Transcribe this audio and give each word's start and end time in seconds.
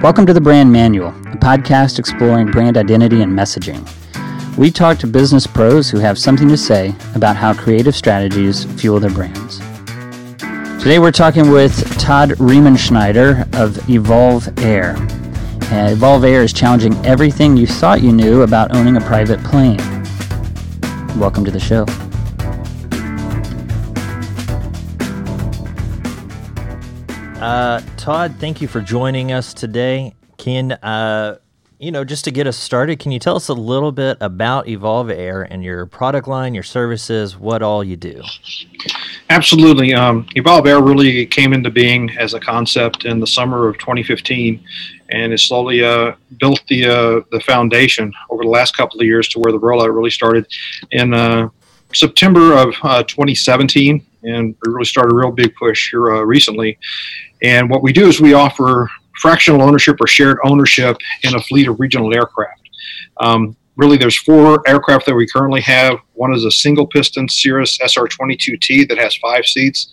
Welcome 0.00 0.26
to 0.26 0.32
the 0.32 0.40
Brand 0.40 0.70
Manual, 0.70 1.08
a 1.08 1.36
podcast 1.36 1.98
exploring 1.98 2.52
brand 2.52 2.76
identity 2.76 3.20
and 3.20 3.36
messaging. 3.36 3.84
We 4.56 4.70
talk 4.70 4.98
to 4.98 5.08
business 5.08 5.44
pros 5.44 5.90
who 5.90 5.98
have 5.98 6.16
something 6.16 6.46
to 6.50 6.56
say 6.56 6.94
about 7.16 7.34
how 7.34 7.52
creative 7.52 7.96
strategies 7.96 8.64
fuel 8.80 9.00
their 9.00 9.10
brands. 9.10 9.58
Today 10.80 11.00
we're 11.00 11.10
talking 11.10 11.50
with 11.50 11.98
Todd 11.98 12.30
Riemenschneider 12.38 13.52
of 13.60 13.90
Evolve 13.90 14.56
Air. 14.60 14.94
Evolve 15.72 16.24
Air 16.24 16.44
is 16.44 16.52
challenging 16.52 16.94
everything 17.04 17.56
you 17.56 17.66
thought 17.66 18.00
you 18.00 18.12
knew 18.12 18.42
about 18.42 18.76
owning 18.76 18.98
a 18.98 19.00
private 19.00 19.42
plane. 19.42 19.78
Welcome 21.18 21.44
to 21.44 21.50
the 21.50 21.58
show. 21.58 21.84
Uh, 27.42 27.80
Todd, 28.08 28.36
thank 28.38 28.62
you 28.62 28.68
for 28.68 28.80
joining 28.80 29.32
us 29.32 29.52
today. 29.52 30.14
Can 30.38 30.72
uh, 30.72 31.36
you 31.78 31.92
know, 31.92 32.04
just 32.04 32.24
to 32.24 32.30
get 32.30 32.46
us 32.46 32.56
started, 32.56 33.00
can 33.00 33.12
you 33.12 33.18
tell 33.18 33.36
us 33.36 33.48
a 33.48 33.52
little 33.52 33.92
bit 33.92 34.16
about 34.22 34.66
Evolve 34.66 35.10
Air 35.10 35.42
and 35.42 35.62
your 35.62 35.84
product 35.84 36.26
line, 36.26 36.54
your 36.54 36.62
services, 36.62 37.36
what 37.36 37.62
all 37.62 37.84
you 37.84 37.96
do? 37.96 38.22
Absolutely. 39.28 39.92
Um, 39.92 40.26
Evolve 40.36 40.66
Air 40.66 40.80
really 40.80 41.26
came 41.26 41.52
into 41.52 41.68
being 41.68 42.08
as 42.16 42.32
a 42.32 42.40
concept 42.40 43.04
in 43.04 43.20
the 43.20 43.26
summer 43.26 43.68
of 43.68 43.76
2015, 43.76 44.64
and 45.10 45.30
it 45.34 45.38
slowly 45.38 45.84
uh, 45.84 46.14
built 46.40 46.62
the 46.68 46.86
uh, 46.86 47.20
the 47.30 47.40
foundation 47.40 48.10
over 48.30 48.42
the 48.42 48.48
last 48.48 48.74
couple 48.74 48.98
of 48.98 49.04
years 49.04 49.28
to 49.28 49.38
where 49.38 49.52
the 49.52 49.60
rollout 49.60 49.94
really 49.94 50.08
started 50.08 50.46
in 50.92 51.12
uh, 51.12 51.50
September 51.92 52.56
of 52.56 52.74
uh, 52.84 53.02
2017, 53.02 54.06
and 54.22 54.54
we 54.62 54.72
really 54.72 54.84
started 54.84 55.12
a 55.12 55.16
real 55.16 55.30
big 55.30 55.54
push 55.54 55.90
here 55.90 56.10
uh, 56.14 56.22
recently. 56.22 56.78
And 57.42 57.70
what 57.70 57.82
we 57.82 57.92
do 57.92 58.06
is 58.08 58.20
we 58.20 58.34
offer 58.34 58.88
fractional 59.20 59.62
ownership 59.62 59.96
or 60.00 60.06
shared 60.06 60.38
ownership 60.44 60.96
in 61.24 61.34
a 61.34 61.40
fleet 61.42 61.68
of 61.68 61.78
regional 61.80 62.14
aircraft. 62.14 62.68
Um, 63.20 63.56
really, 63.76 63.96
there's 63.96 64.18
four 64.18 64.62
aircraft 64.68 65.06
that 65.06 65.14
we 65.14 65.26
currently 65.26 65.60
have. 65.62 65.98
One 66.14 66.34
is 66.34 66.44
a 66.44 66.50
single 66.50 66.86
piston 66.86 67.28
Cirrus 67.28 67.78
SR22T 67.78 68.88
that 68.88 68.98
has 68.98 69.16
five 69.16 69.44
seats. 69.46 69.88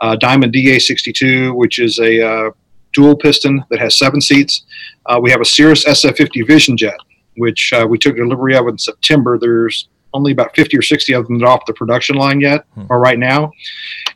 Uh, 0.00 0.16
Diamond 0.16 0.54
DA62, 0.54 1.54
which 1.54 1.78
is 1.78 1.98
a 1.98 2.26
uh, 2.26 2.50
dual 2.92 3.16
piston 3.16 3.62
that 3.70 3.80
has 3.80 3.98
seven 3.98 4.20
seats. 4.20 4.64
Uh, 5.06 5.18
we 5.22 5.30
have 5.30 5.40
a 5.40 5.44
Cirrus 5.44 5.84
SF50 5.84 6.46
Vision 6.46 6.76
Jet, 6.76 6.98
which 7.36 7.72
uh, 7.72 7.86
we 7.88 7.98
took 7.98 8.16
delivery 8.16 8.56
of 8.56 8.66
in 8.68 8.78
September. 8.78 9.38
There's 9.38 9.88
only 10.12 10.32
about 10.32 10.54
50 10.56 10.76
or 10.76 10.82
60 10.82 11.12
of 11.14 11.26
them 11.26 11.38
that 11.38 11.46
are 11.46 11.50
off 11.50 11.66
the 11.66 11.74
production 11.74 12.16
line 12.16 12.40
yet 12.40 12.64
hmm. 12.74 12.84
or 12.88 12.98
right 13.00 13.18
now. 13.18 13.52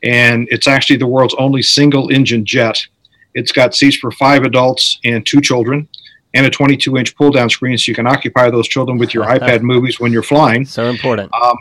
And 0.02 0.48
it's 0.50 0.66
actually 0.66 0.96
the 0.96 1.06
world's 1.06 1.34
only 1.38 1.62
single 1.62 2.10
engine 2.10 2.44
jet 2.44 2.86
it's 3.34 3.52
got 3.52 3.74
seats 3.74 3.96
for 3.96 4.10
five 4.12 4.44
adults 4.44 4.98
and 5.04 5.26
two 5.26 5.40
children, 5.40 5.88
and 6.34 6.46
a 6.46 6.50
22 6.50 6.96
inch 6.96 7.16
pull 7.16 7.30
down 7.30 7.50
screen 7.50 7.76
so 7.76 7.90
you 7.90 7.94
can 7.94 8.06
occupy 8.06 8.50
those 8.50 8.68
children 8.68 8.96
with 8.96 9.12
your 9.12 9.24
iPad 9.36 9.62
movies 9.62 10.00
when 10.00 10.12
you're 10.12 10.22
flying. 10.22 10.64
So 10.64 10.88
important. 10.88 11.32
Um, 11.34 11.56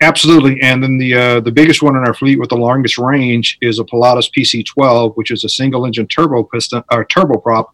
absolutely. 0.00 0.60
And 0.62 0.82
then 0.82 0.98
the 0.98 1.14
uh, 1.14 1.40
the 1.40 1.52
biggest 1.52 1.82
one 1.82 1.96
in 1.96 2.02
our 2.06 2.14
fleet 2.14 2.38
with 2.38 2.50
the 2.50 2.56
longest 2.56 2.96
range 2.98 3.58
is 3.60 3.78
a 3.78 3.84
Pilatus 3.84 4.30
PC12, 4.30 5.16
which 5.16 5.30
is 5.30 5.44
a 5.44 5.48
single 5.48 5.84
engine 5.84 6.06
turbo 6.06 6.44
piston 6.44 6.82
or 6.92 7.04
turboprop 7.06 7.66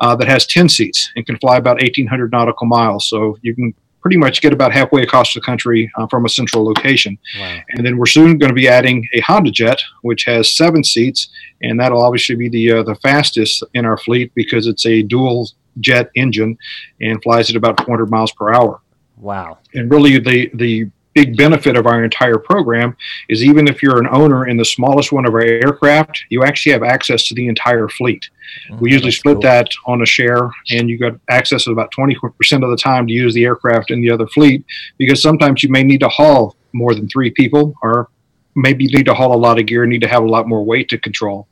uh, 0.00 0.16
that 0.16 0.28
has 0.28 0.46
10 0.46 0.68
seats 0.68 1.10
and 1.16 1.24
can 1.26 1.38
fly 1.38 1.56
about 1.56 1.76
1,800 1.76 2.32
nautical 2.32 2.66
miles. 2.66 3.08
So 3.08 3.38
you 3.42 3.54
can 3.54 3.72
pretty 4.06 4.16
much 4.16 4.40
get 4.40 4.52
about 4.52 4.72
halfway 4.72 5.02
across 5.02 5.34
the 5.34 5.40
country 5.40 5.90
uh, 5.96 6.06
from 6.06 6.24
a 6.24 6.28
central 6.28 6.64
location. 6.64 7.18
Wow. 7.40 7.58
And 7.70 7.84
then 7.84 7.96
we're 7.98 8.06
soon 8.06 8.38
going 8.38 8.50
to 8.50 8.54
be 8.54 8.68
adding 8.68 9.04
a 9.14 9.20
Honda 9.20 9.50
Jet, 9.50 9.82
which 10.02 10.22
has 10.26 10.56
seven 10.56 10.84
seats, 10.84 11.28
and 11.60 11.80
that'll 11.80 12.00
obviously 12.00 12.36
be 12.36 12.48
the 12.48 12.70
uh, 12.70 12.82
the 12.84 12.94
fastest 13.02 13.64
in 13.74 13.84
our 13.84 13.98
fleet 13.98 14.32
because 14.36 14.68
it's 14.68 14.86
a 14.86 15.02
dual 15.02 15.50
jet 15.80 16.08
engine 16.14 16.56
and 17.00 17.20
flies 17.20 17.50
at 17.50 17.56
about 17.56 17.84
400 17.84 18.08
miles 18.08 18.30
per 18.30 18.54
hour. 18.54 18.80
Wow! 19.16 19.58
And 19.74 19.90
really, 19.90 20.20
the 20.20 20.52
the 20.54 20.88
big 21.16 21.34
benefit 21.34 21.78
of 21.78 21.86
our 21.86 22.04
entire 22.04 22.36
program 22.36 22.94
is 23.30 23.42
even 23.42 23.66
if 23.66 23.82
you're 23.82 23.98
an 23.98 24.06
owner 24.12 24.46
in 24.48 24.58
the 24.58 24.64
smallest 24.66 25.12
one 25.12 25.26
of 25.26 25.32
our 25.32 25.40
aircraft, 25.40 26.22
you 26.28 26.44
actually 26.44 26.72
have 26.72 26.82
access 26.82 27.26
to 27.26 27.34
the 27.34 27.48
entire 27.48 27.88
fleet. 27.88 28.28
Mm-hmm. 28.68 28.82
We 28.82 28.92
usually 28.92 29.12
split 29.12 29.36
cool. 29.36 29.42
that 29.42 29.68
on 29.86 30.02
a 30.02 30.06
share, 30.06 30.50
and 30.70 30.90
you 30.90 30.98
got 30.98 31.14
access 31.30 31.66
about 31.68 31.90
20% 31.98 32.16
of 32.62 32.70
the 32.70 32.76
time 32.76 33.06
to 33.06 33.14
use 33.14 33.32
the 33.32 33.44
aircraft 33.44 33.90
in 33.90 34.02
the 34.02 34.10
other 34.10 34.26
fleet 34.26 34.62
because 34.98 35.22
sometimes 35.22 35.62
you 35.62 35.70
may 35.70 35.82
need 35.82 36.00
to 36.00 36.08
haul 36.08 36.54
more 36.74 36.94
than 36.94 37.08
three 37.08 37.30
people 37.30 37.72
or 37.82 38.10
maybe 38.54 38.86
need 38.86 39.06
to 39.06 39.14
haul 39.14 39.34
a 39.34 39.38
lot 39.38 39.58
of 39.58 39.64
gear, 39.64 39.86
need 39.86 40.02
to 40.02 40.08
have 40.08 40.22
a 40.22 40.28
lot 40.28 40.46
more 40.46 40.66
weight 40.66 40.90
to 40.90 40.98
control. 40.98 41.48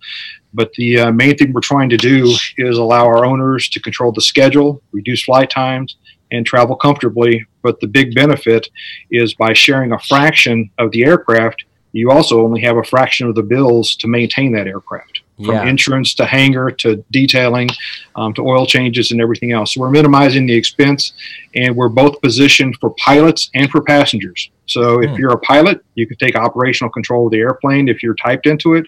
But 0.52 0.72
the 0.74 1.00
uh, 1.00 1.12
main 1.12 1.38
thing 1.38 1.54
we're 1.54 1.62
trying 1.62 1.88
to 1.88 1.96
do 1.96 2.36
is 2.58 2.76
allow 2.76 3.06
our 3.06 3.24
owners 3.24 3.70
to 3.70 3.80
control 3.80 4.12
the 4.12 4.20
schedule, 4.20 4.82
reduce 4.92 5.24
flight 5.24 5.48
times, 5.48 5.96
and 6.34 6.46
travel 6.46 6.76
comfortably. 6.76 7.46
But 7.62 7.80
the 7.80 7.86
big 7.86 8.14
benefit 8.14 8.68
is 9.10 9.34
by 9.34 9.52
sharing 9.52 9.92
a 9.92 9.98
fraction 9.98 10.70
of 10.78 10.90
the 10.90 11.04
aircraft, 11.04 11.64
you 11.92 12.10
also 12.10 12.42
only 12.42 12.60
have 12.62 12.76
a 12.76 12.82
fraction 12.82 13.28
of 13.28 13.36
the 13.36 13.42
bills 13.42 13.94
to 13.96 14.08
maintain 14.08 14.52
that 14.52 14.66
aircraft 14.66 15.20
from 15.36 15.54
yeah. 15.54 15.66
insurance 15.66 16.14
to 16.14 16.26
hangar 16.26 16.70
to 16.70 17.04
detailing 17.10 17.68
um, 18.16 18.32
to 18.34 18.42
oil 18.42 18.66
changes 18.66 19.10
and 19.10 19.20
everything 19.20 19.52
else. 19.52 19.74
So 19.74 19.80
we're 19.80 19.90
minimizing 19.90 20.46
the 20.46 20.54
expense 20.54 21.12
and 21.54 21.74
we're 21.74 21.88
both 21.88 22.20
positioned 22.20 22.76
for 22.80 22.90
pilots 22.98 23.50
and 23.54 23.70
for 23.70 23.80
passengers. 23.80 24.50
So 24.66 25.02
if 25.02 25.10
mm. 25.10 25.18
you're 25.18 25.32
a 25.32 25.38
pilot, 25.40 25.84
you 25.94 26.06
can 26.06 26.16
take 26.18 26.36
operational 26.36 26.90
control 26.90 27.26
of 27.26 27.32
the 27.32 27.38
airplane 27.38 27.88
if 27.88 28.02
you're 28.02 28.14
typed 28.14 28.46
into 28.46 28.74
it. 28.74 28.86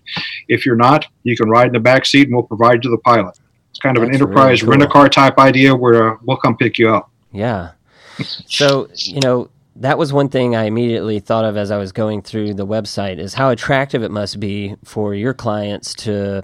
If 0.48 0.64
you're 0.64 0.76
not, 0.76 1.06
you 1.24 1.36
can 1.36 1.48
ride 1.48 1.68
in 1.68 1.72
the 1.72 1.80
back 1.80 2.06
seat 2.06 2.28
and 2.28 2.34
we'll 2.34 2.44
provide 2.44 2.82
to 2.82 2.88
the 2.88 2.98
pilot. 2.98 3.38
It's 3.70 3.78
kind 3.78 3.96
of 3.96 4.02
That's 4.02 4.16
an 4.16 4.22
enterprise 4.22 4.62
really 4.62 4.78
cool. 4.78 4.80
rent 4.80 4.82
a 4.82 4.92
car 4.92 5.08
type 5.08 5.38
idea 5.38 5.74
where 5.74 6.12
uh, 6.12 6.16
we'll 6.22 6.38
come 6.38 6.56
pick 6.56 6.78
you 6.78 6.92
up. 6.94 7.10
Yeah. 7.36 7.72
So, 8.47 8.88
you 8.97 9.20
know, 9.20 9.50
that 9.76 9.98
was 9.98 10.12
one 10.12 10.30
thing 10.30 10.56
I 10.56 10.64
immediately 10.64 11.20
thought 11.20 11.44
of 11.44 11.56
as 11.58 11.70
I 11.70 11.76
was 11.76 11.92
going 11.92 12.22
through 12.22 12.54
the 12.54 12.66
website 12.66 13.19
is 13.19 13.34
how 13.34 13.50
attractive 13.50 14.02
it 14.02 14.10
must 14.10 14.41
be 14.41 14.74
for 14.84 15.14
your 15.14 15.34
clients 15.34 15.94
to 15.97 16.42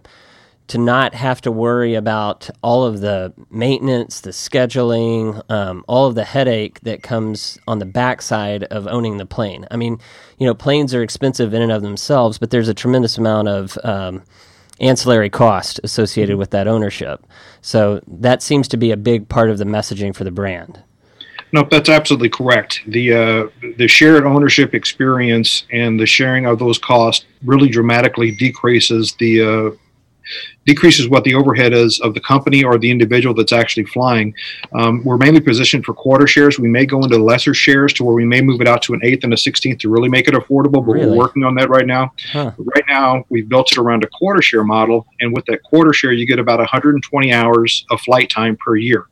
to 0.69 0.78
not 0.78 1.14
have 1.14 1.41
to 1.42 1.53
worry 1.53 1.94
about 1.94 2.48
all 2.62 2.84
of 2.84 3.00
the 3.00 3.32
maintenance, 3.50 4.20
the 4.20 4.30
scheduling, 4.30 5.42
um, 5.50 5.84
all 5.88 6.06
of 6.06 6.14
the 6.14 6.25
headache 6.25 6.80
that 6.80 7.03
comes 7.03 7.59
on 7.66 7.78
the 7.78 7.84
backside 7.86 8.64
of 8.64 8.86
owning 8.86 9.19
the 9.19 9.26
plane. 9.26 9.66
I 9.70 9.76
mean, 9.76 9.98
you 10.38 10.47
know, 10.47 10.54
planes 10.54 10.94
are 10.94 11.03
expensive 11.03 11.53
in 11.53 11.62
and 11.62 11.72
of 11.72 11.82
themselves, 11.82 12.38
but 12.38 12.50
there's 12.50 12.69
a 12.69 12.74
tremendous 12.74 13.19
amount 13.19 13.48
of 13.48 13.76
um, 13.84 14.22
ancillary 14.82 15.31
cost 15.31 15.81
associated 15.84 16.37
with 16.37 16.50
that 16.50 16.66
ownership. 16.66 17.25
So 17.62 18.03
that 18.06 18.43
seems 18.43 18.69
to 18.69 18.76
be 18.76 18.91
a 18.91 18.97
big 18.97 19.28
part 19.28 19.48
of 19.48 19.59
the 19.59 19.65
messaging 19.65 20.15
for 20.15 20.25
the 20.25 20.31
brand. 20.31 20.82
No, 21.53 21.66
that's 21.70 21.91
absolutely 21.91 22.31
correct. 22.31 22.81
The 22.87 23.12
uh, 23.12 23.48
the 23.76 23.87
shared 23.87 24.25
ownership 24.25 24.75
experience 24.75 25.65
and 25.71 26.00
the 26.00 26.06
sharing 26.06 26.47
of 26.47 26.59
those 26.59 26.78
costs 26.78 27.26
really 27.44 27.69
dramatically 27.69 28.31
decreases 28.31 29.15
the 29.19 29.42
uh, 29.42 29.71
decreases 30.66 31.09
what 31.09 31.25
the 31.25 31.34
overhead 31.34 31.72
is 31.72 32.00
of 32.00 32.15
the 32.15 32.21
company 32.21 32.62
or 32.62 32.78
the 32.78 32.91
individual 32.91 33.34
that's 33.34 33.53
actually 33.53 33.84
flying. 33.87 34.34
Um, 34.72 35.03
we're 35.05 35.16
mainly 35.16 35.41
positioned 35.41 35.84
for 35.84 35.94
quarter 35.94 36.27
shares. 36.27 36.59
We 36.59 36.69
may 36.69 36.87
go 36.87 37.03
into 37.03 37.19
lesser 37.19 37.55
shares 37.55 37.93
to 37.94 38.05
where 38.05 38.15
we 38.15 38.25
may 38.25 38.41
move 38.41 38.60
it 38.60 38.69
out 38.69 38.83
to 38.83 38.94
an 38.94 39.00
eighth 39.03 39.25
and 39.25 39.33
a 39.33 39.37
sixteenth 39.37 39.81
to 39.81 39.91
really 39.91 40.09
make 40.09 40.28
it 40.28 40.34
affordable, 40.34 40.84
but 40.84 40.93
really? 40.93 41.06
we're 41.06 41.16
working 41.16 41.44
on 41.44 41.55
that 41.56 41.69
right 41.69 41.87
now. 41.87 42.12
Huh. 42.31 42.53
Right 42.59 42.84
now, 42.88 43.25
we've 43.28 43.49
built 43.49 43.72
it 43.72 43.78
around 43.78 44.05
a 44.05 44.09
quarter 44.09 44.43
share 44.43 44.65
model, 44.65 45.06
and 45.21 45.34
with 45.34 45.44
that 45.47 45.62
quarter 45.62 45.93
share, 45.93 46.12
you 46.12 46.27
get 46.27 46.39
about 46.39 46.59
120 46.59 47.33
hours 47.33 47.84
of 47.91 48.00
flight 48.00 48.31
time 48.31 48.56
per 48.56 48.77
year. 48.77 49.06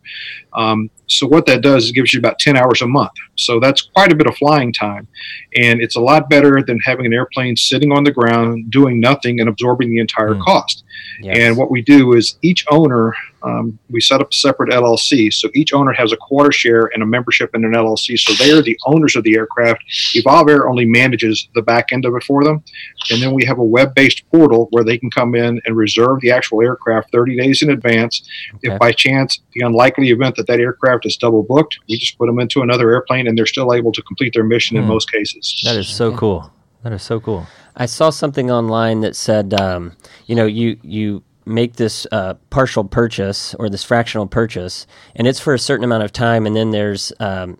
Um, 0.52 0.90
so 1.10 1.26
what 1.26 1.44
that 1.46 1.60
does 1.60 1.84
is 1.84 1.92
gives 1.92 2.14
you 2.14 2.20
about 2.20 2.38
10 2.38 2.56
hours 2.56 2.82
a 2.82 2.86
month. 2.86 3.12
So 3.36 3.58
that's 3.58 3.82
quite 3.82 4.12
a 4.12 4.14
bit 4.14 4.28
of 4.28 4.36
flying 4.36 4.72
time. 4.72 5.08
And 5.56 5.80
it's 5.82 5.96
a 5.96 6.00
lot 6.00 6.30
better 6.30 6.62
than 6.64 6.78
having 6.78 7.04
an 7.04 7.12
airplane 7.12 7.56
sitting 7.56 7.90
on 7.90 8.04
the 8.04 8.12
ground 8.12 8.70
doing 8.70 9.00
nothing 9.00 9.40
and 9.40 9.48
absorbing 9.48 9.90
the 9.90 9.98
entire 9.98 10.34
mm. 10.34 10.44
cost. 10.44 10.84
Yes. 11.20 11.36
And 11.36 11.56
what 11.56 11.70
we 11.70 11.82
do 11.82 12.12
is 12.12 12.38
each 12.42 12.64
owner, 12.70 13.14
um, 13.42 13.78
we 13.88 14.00
set 14.00 14.20
up 14.20 14.30
a 14.30 14.34
separate 14.34 14.70
LLC. 14.70 15.32
So 15.32 15.48
each 15.54 15.72
owner 15.72 15.92
has 15.92 16.12
a 16.12 16.16
quarter 16.16 16.52
share 16.52 16.90
and 16.92 17.02
a 17.02 17.06
membership 17.06 17.54
in 17.54 17.64
an 17.64 17.72
LLC. 17.72 18.18
So 18.18 18.32
they 18.34 18.50
are 18.50 18.62
the 18.62 18.78
owners 18.86 19.16
of 19.16 19.24
the 19.24 19.34
aircraft. 19.36 19.82
Evolve 20.14 20.48
Air 20.48 20.68
only 20.68 20.84
manages 20.84 21.48
the 21.54 21.62
back 21.62 21.92
end 21.92 22.04
of 22.04 22.14
it 22.14 22.24
for 22.24 22.44
them. 22.44 22.62
And 23.10 23.20
then 23.22 23.32
we 23.32 23.44
have 23.44 23.58
a 23.58 23.64
web 23.64 23.94
based 23.94 24.28
portal 24.30 24.68
where 24.70 24.84
they 24.84 24.98
can 24.98 25.10
come 25.10 25.34
in 25.34 25.60
and 25.64 25.76
reserve 25.76 26.20
the 26.20 26.30
actual 26.30 26.62
aircraft 26.62 27.10
30 27.12 27.36
days 27.36 27.62
in 27.62 27.70
advance. 27.70 28.22
Okay. 28.56 28.72
If 28.72 28.78
by 28.78 28.92
chance, 28.92 29.40
the 29.54 29.64
unlikely 29.64 30.10
event 30.10 30.36
that 30.36 30.46
that 30.46 30.60
aircraft 30.60 31.06
is 31.06 31.16
double 31.16 31.42
booked, 31.42 31.78
we 31.88 31.98
just 31.98 32.18
put 32.18 32.26
them 32.26 32.40
into 32.40 32.62
another 32.62 32.90
airplane 32.90 33.26
and 33.26 33.36
they're 33.36 33.46
still 33.46 33.72
able 33.74 33.92
to 33.92 34.02
complete 34.02 34.34
their 34.34 34.44
mission 34.44 34.76
in 34.76 34.84
hmm. 34.84 34.90
most 34.90 35.10
cases. 35.10 35.60
That 35.64 35.76
is 35.76 35.88
so 35.88 36.14
cool. 36.16 36.50
That 36.82 36.92
is 36.92 37.02
so 37.02 37.20
cool. 37.20 37.46
I 37.76 37.86
saw 37.86 38.10
something 38.10 38.50
online 38.50 39.00
that 39.00 39.16
said, 39.16 39.54
um, 39.54 39.96
you 40.26 40.34
know, 40.34 40.46
you 40.46 40.78
you 40.82 41.22
make 41.44 41.76
this 41.76 42.06
uh, 42.12 42.34
partial 42.50 42.84
purchase 42.84 43.54
or 43.54 43.68
this 43.68 43.84
fractional 43.84 44.26
purchase, 44.26 44.86
and 45.16 45.26
it's 45.26 45.40
for 45.40 45.54
a 45.54 45.58
certain 45.58 45.84
amount 45.84 46.04
of 46.04 46.12
time, 46.12 46.46
and 46.46 46.54
then 46.54 46.70
there's 46.70 47.12
um, 47.20 47.58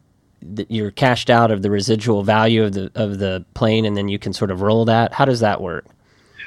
th- 0.56 0.68
you're 0.70 0.90
cashed 0.90 1.30
out 1.30 1.50
of 1.50 1.62
the 1.62 1.70
residual 1.70 2.22
value 2.22 2.64
of 2.64 2.72
the 2.72 2.90
of 2.94 3.18
the 3.18 3.44
plane, 3.54 3.84
and 3.84 3.96
then 3.96 4.08
you 4.08 4.18
can 4.18 4.32
sort 4.32 4.50
of 4.50 4.60
roll 4.60 4.84
that. 4.84 5.14
How 5.14 5.24
does 5.24 5.40
that 5.40 5.60
work? 5.60 5.86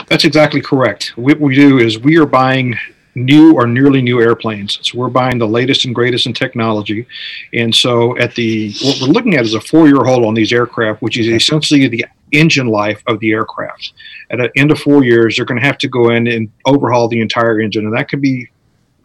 That's 0.07 0.25
exactly 0.25 0.61
correct. 0.61 1.13
What 1.15 1.39
we 1.39 1.55
do 1.55 1.79
is 1.79 1.99
we 1.99 2.17
are 2.17 2.25
buying 2.25 2.77
new 3.15 3.53
or 3.53 3.67
nearly 3.67 4.01
new 4.01 4.19
airplanes. 4.19 4.79
So 4.81 4.97
we're 4.97 5.09
buying 5.09 5.37
the 5.37 5.47
latest 5.47 5.85
and 5.85 5.93
greatest 5.93 6.25
in 6.25 6.33
technology. 6.33 7.05
And 7.53 7.73
so 7.73 8.17
at 8.17 8.35
the 8.35 8.73
what 8.81 9.01
we're 9.01 9.13
looking 9.13 9.35
at 9.35 9.45
is 9.45 9.53
a 9.53 9.61
four-year 9.61 10.03
hold 10.03 10.25
on 10.25 10.33
these 10.33 10.51
aircraft, 10.51 11.01
which 11.01 11.17
is 11.17 11.27
essentially 11.27 11.87
the 11.87 12.05
engine 12.33 12.67
life 12.67 13.01
of 13.07 13.19
the 13.19 13.31
aircraft. 13.31 13.93
At 14.29 14.39
the 14.39 14.51
end 14.55 14.71
of 14.71 14.79
four 14.79 15.03
years, 15.03 15.35
they're 15.35 15.45
going 15.45 15.59
to 15.59 15.65
have 15.65 15.77
to 15.79 15.87
go 15.87 16.09
in 16.09 16.27
and 16.27 16.51
overhaul 16.65 17.07
the 17.07 17.21
entire 17.21 17.59
engine, 17.61 17.85
and 17.85 17.95
that 17.95 18.09
could 18.09 18.21
be 18.21 18.49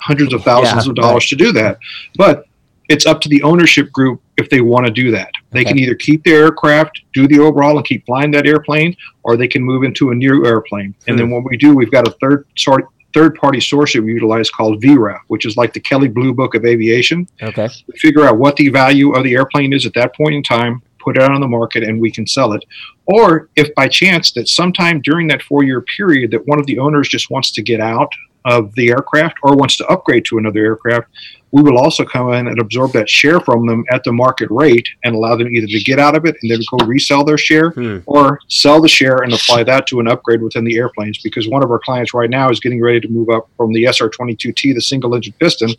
hundreds 0.01 0.33
of 0.33 0.43
thousands 0.43 0.87
yeah, 0.87 0.91
of 0.91 0.97
dollars 0.97 1.25
right. 1.25 1.29
to 1.29 1.37
do 1.37 1.53
that. 1.53 1.79
But 2.17 2.45
it's 2.89 3.05
up 3.07 3.21
to 3.21 3.29
the 3.29 3.43
ownership 3.43 3.93
group 3.93 4.23
if 4.37 4.49
they 4.49 4.61
want 4.61 4.87
to 4.87 4.93
do 4.93 5.11
that. 5.11 5.31
They 5.51 5.61
okay. 5.61 5.71
can 5.71 5.79
either 5.79 5.95
keep 5.95 6.25
the 6.25 6.33
aircraft, 6.33 7.03
do 7.13 7.29
the 7.29 7.39
overhaul, 7.39 7.77
and 7.77 7.87
keep 7.87 8.07
flying 8.07 8.31
that 8.33 8.47
airplane, 8.47 8.97
or 9.23 9.37
they 9.37 9.49
can 9.49 9.63
move 9.63 9.83
into 9.83 10.11
a 10.11 10.15
new 10.15 10.47
airplane. 10.47 10.95
Hmm. 11.05 11.11
And 11.11 11.19
then 11.19 11.31
what 11.31 11.45
we 11.45 11.57
do, 11.57 11.75
we've 11.75 11.91
got 11.91 12.09
a 12.09 12.13
third 12.21 12.47
sort 12.57 12.87
third 13.15 13.35
party 13.37 13.61
source 13.61 13.95
that 13.95 14.03
we 14.03 14.13
utilize 14.13 14.51
called 14.51 14.83
Vref, 14.83 15.21
which 15.29 15.47
is 15.47 15.57
like 15.57 15.73
the 15.73 15.81
Kelley 15.81 16.09
Blue 16.09 16.33
Book 16.35 16.55
of 16.55 16.65
Aviation. 16.65 17.27
Okay. 17.43 17.69
We 17.87 17.99
figure 17.99 18.25
out 18.25 18.39
what 18.39 18.57
the 18.57 18.69
value 18.69 19.13
of 19.13 19.25
the 19.25 19.35
airplane 19.35 19.73
is 19.73 19.87
at 19.87 19.95
that 19.95 20.15
point 20.15 20.35
in 20.35 20.43
time, 20.43 20.83
put 20.99 21.17
it 21.17 21.23
on 21.23 21.41
the 21.41 21.49
market, 21.49 21.83
and 21.83 22.01
we 22.01 22.11
can 22.11 22.27
sell 22.27 22.53
it. 22.53 22.63
Or 23.09 23.49
if 23.57 23.75
by 23.75 23.89
chance 23.89 24.33
that 24.33 24.49
sometime 24.49 25.01
during 25.01 25.29
that 25.29 25.43
four 25.43 25.65
year 25.65 25.81
period 25.81 26.31
that 26.33 26.47
one 26.47 26.61
of 26.61 26.67
the 26.67 26.79
owners 26.79 27.09
just 27.09 27.31
wants 27.31 27.51
to 27.53 27.63
get 27.63 27.81
out 27.81 28.13
of 28.45 28.75
the 28.75 28.91
aircraft 28.91 29.37
or 29.43 29.57
wants 29.57 29.77
to 29.79 29.87
upgrade 29.87 30.25
to 30.27 30.39
another 30.39 30.65
aircraft, 30.65 31.09
we 31.51 31.63
will 31.63 31.79
also 31.79 32.05
come 32.05 32.33
in 32.35 32.47
and 32.47 32.61
absorb 32.61 32.93
that 32.93 33.09
share 33.09 33.41
from 33.41 33.67
them 33.67 33.85
at 33.91 34.05
the 34.05 34.13
market 34.13 34.49
rate 34.51 34.87
and 35.05 35.15
allow 35.15 35.35
them 35.37 35.49
either 35.49 35.67
to 35.67 35.81
get 35.81 35.99
out 35.99 36.15
of 36.15 36.27
it 36.27 36.37
and 36.43 36.51
then 36.51 36.61
go 36.71 36.85
resell 36.85 37.25
their 37.25 37.39
share 37.39 37.71
hmm. 37.71 37.99
or 38.07 38.39
sell 38.49 38.81
the 38.81 38.89
share 38.89 39.19
and 39.19 39.33
apply 39.33 39.63
that 39.65 39.87
to 39.87 40.01
an 40.01 40.09
upgrade 40.09 40.43
within 40.43 40.65
the 40.65 40.77
airplanes. 40.77 41.19
Because 41.23 41.49
one 41.49 41.63
of 41.63 41.71
our 41.71 41.79
clients 41.79 42.13
right 42.13 42.29
now 42.29 42.51
is 42.51 42.61
getting 42.61 42.83
ready 42.83 43.01
to 43.01 43.09
move 43.09 43.31
up 43.31 43.49
from 43.57 43.73
the 43.73 43.85
SR 43.87 44.11
22T, 44.11 44.75
the 44.75 44.81
single 44.81 45.15
engine 45.15 45.35
piston, 45.41 45.71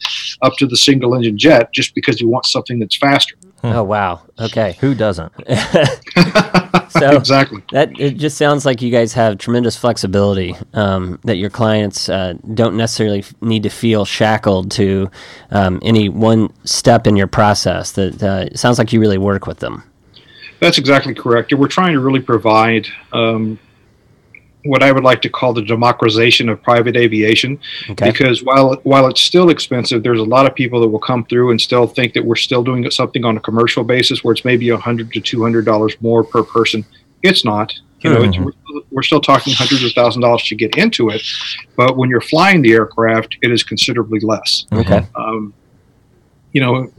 up 0.42 0.54
to 0.58 0.66
the 0.66 0.78
single 0.78 1.16
engine 1.16 1.38
jet 1.38 1.72
just 1.74 1.94
because 1.94 2.20
he 2.20 2.26
wants 2.26 2.52
something 2.52 2.80
that's 2.80 2.98
faster. 2.98 3.36
Oh 3.64 3.84
wow! 3.84 4.22
Okay, 4.40 4.78
who 4.80 4.96
doesn't? 4.96 5.32
so 6.90 7.18
exactly. 7.18 7.62
That 7.72 7.92
it 8.00 8.18
just 8.18 8.38
sounds 8.38 8.66
like 8.66 8.82
you 8.82 8.92
guys 8.92 9.14
have 9.14 9.38
tremendous 9.38 9.76
flexibility. 9.76 10.56
Um, 10.74 11.20
that 11.26 11.36
your 11.38 11.50
clients 11.50 12.10
uh, 12.10 12.34
don't 12.54 12.78
necessarily 12.78 13.24
need 13.42 13.64
to 13.64 13.70
feel 13.70 14.06
shackled 14.06 14.72
to 14.72 15.12
um, 15.52 15.80
any 15.84 16.10
one 16.10 16.54
step 16.64 17.06
in 17.06 17.16
your 17.16 17.28
process. 17.28 17.92
That 17.94 18.24
uh, 18.24 18.56
sounds 18.56 18.78
like 18.78 18.94
you 18.94 19.00
really 19.00 19.18
work 19.18 19.46
with 19.46 19.60
them. 19.60 19.84
That's 20.60 20.78
exactly 20.78 21.14
correct. 21.14 21.54
We're 21.54 21.68
trying 21.68 21.94
to 21.94 22.00
really 22.00 22.22
provide 22.22 22.88
um, 23.14 23.60
what 24.66 24.84
I 24.84 24.92
would 24.92 25.04
like 25.04 25.22
to 25.22 25.30
call 25.30 25.54
the 25.54 25.62
democratization 25.62 26.50
of 26.50 26.62
private 26.62 26.98
aviation. 26.98 27.60
Okay. 27.90 28.12
Because 28.12 28.44
while 28.44 28.76
while 28.84 29.08
it's 29.08 29.22
still 29.22 29.50
expensive, 29.50 30.04
there's 30.04 30.20
a 30.20 30.24
lot 30.24 30.46
of 30.46 30.56
people 30.56 30.82
that 30.82 30.88
will 30.88 31.00
come 31.00 31.26
through 31.26 31.52
and 31.52 31.62
still 31.62 31.88
think 31.88 32.14
that 32.14 32.26
we're 32.26 32.36
still 32.36 32.64
doing 32.64 32.90
something 32.92 33.24
on 33.26 33.38
a 33.38 33.40
commercial 33.40 33.84
basis 33.84 34.24
where 34.24 34.34
it's 34.34 34.46
maybe 34.46 34.70
a 34.70 34.78
hundred 34.78 35.12
to 35.14 35.22
two 35.22 35.42
hundred 35.42 35.66
dollars 35.66 35.96
more 36.02 36.24
per 36.24 36.44
person. 36.44 36.86
It's 37.24 37.46
not. 37.46 37.74
You 38.02 38.12
know, 38.12 38.22
mm-hmm. 38.22 38.46
we're, 38.46 38.82
we're 38.92 39.04
still 39.04 39.20
talking 39.20 39.54
hundreds 39.54 39.84
of 39.84 39.92
thousand 39.92 40.22
dollars 40.22 40.44
to 40.44 40.56
get 40.56 40.78
into 40.78 41.10
it, 41.10 41.22
but 41.76 41.98
when 41.98 42.10
you're 42.10 42.22
flying 42.22 42.62
the 42.62 42.72
aircraft, 42.72 43.36
it 43.42 43.52
is 43.52 43.62
considerably 43.62 44.22
less. 44.22 44.66
Okay. 44.72 45.06
Um, 45.16 45.54
you 46.52 46.62
know, 46.62 46.92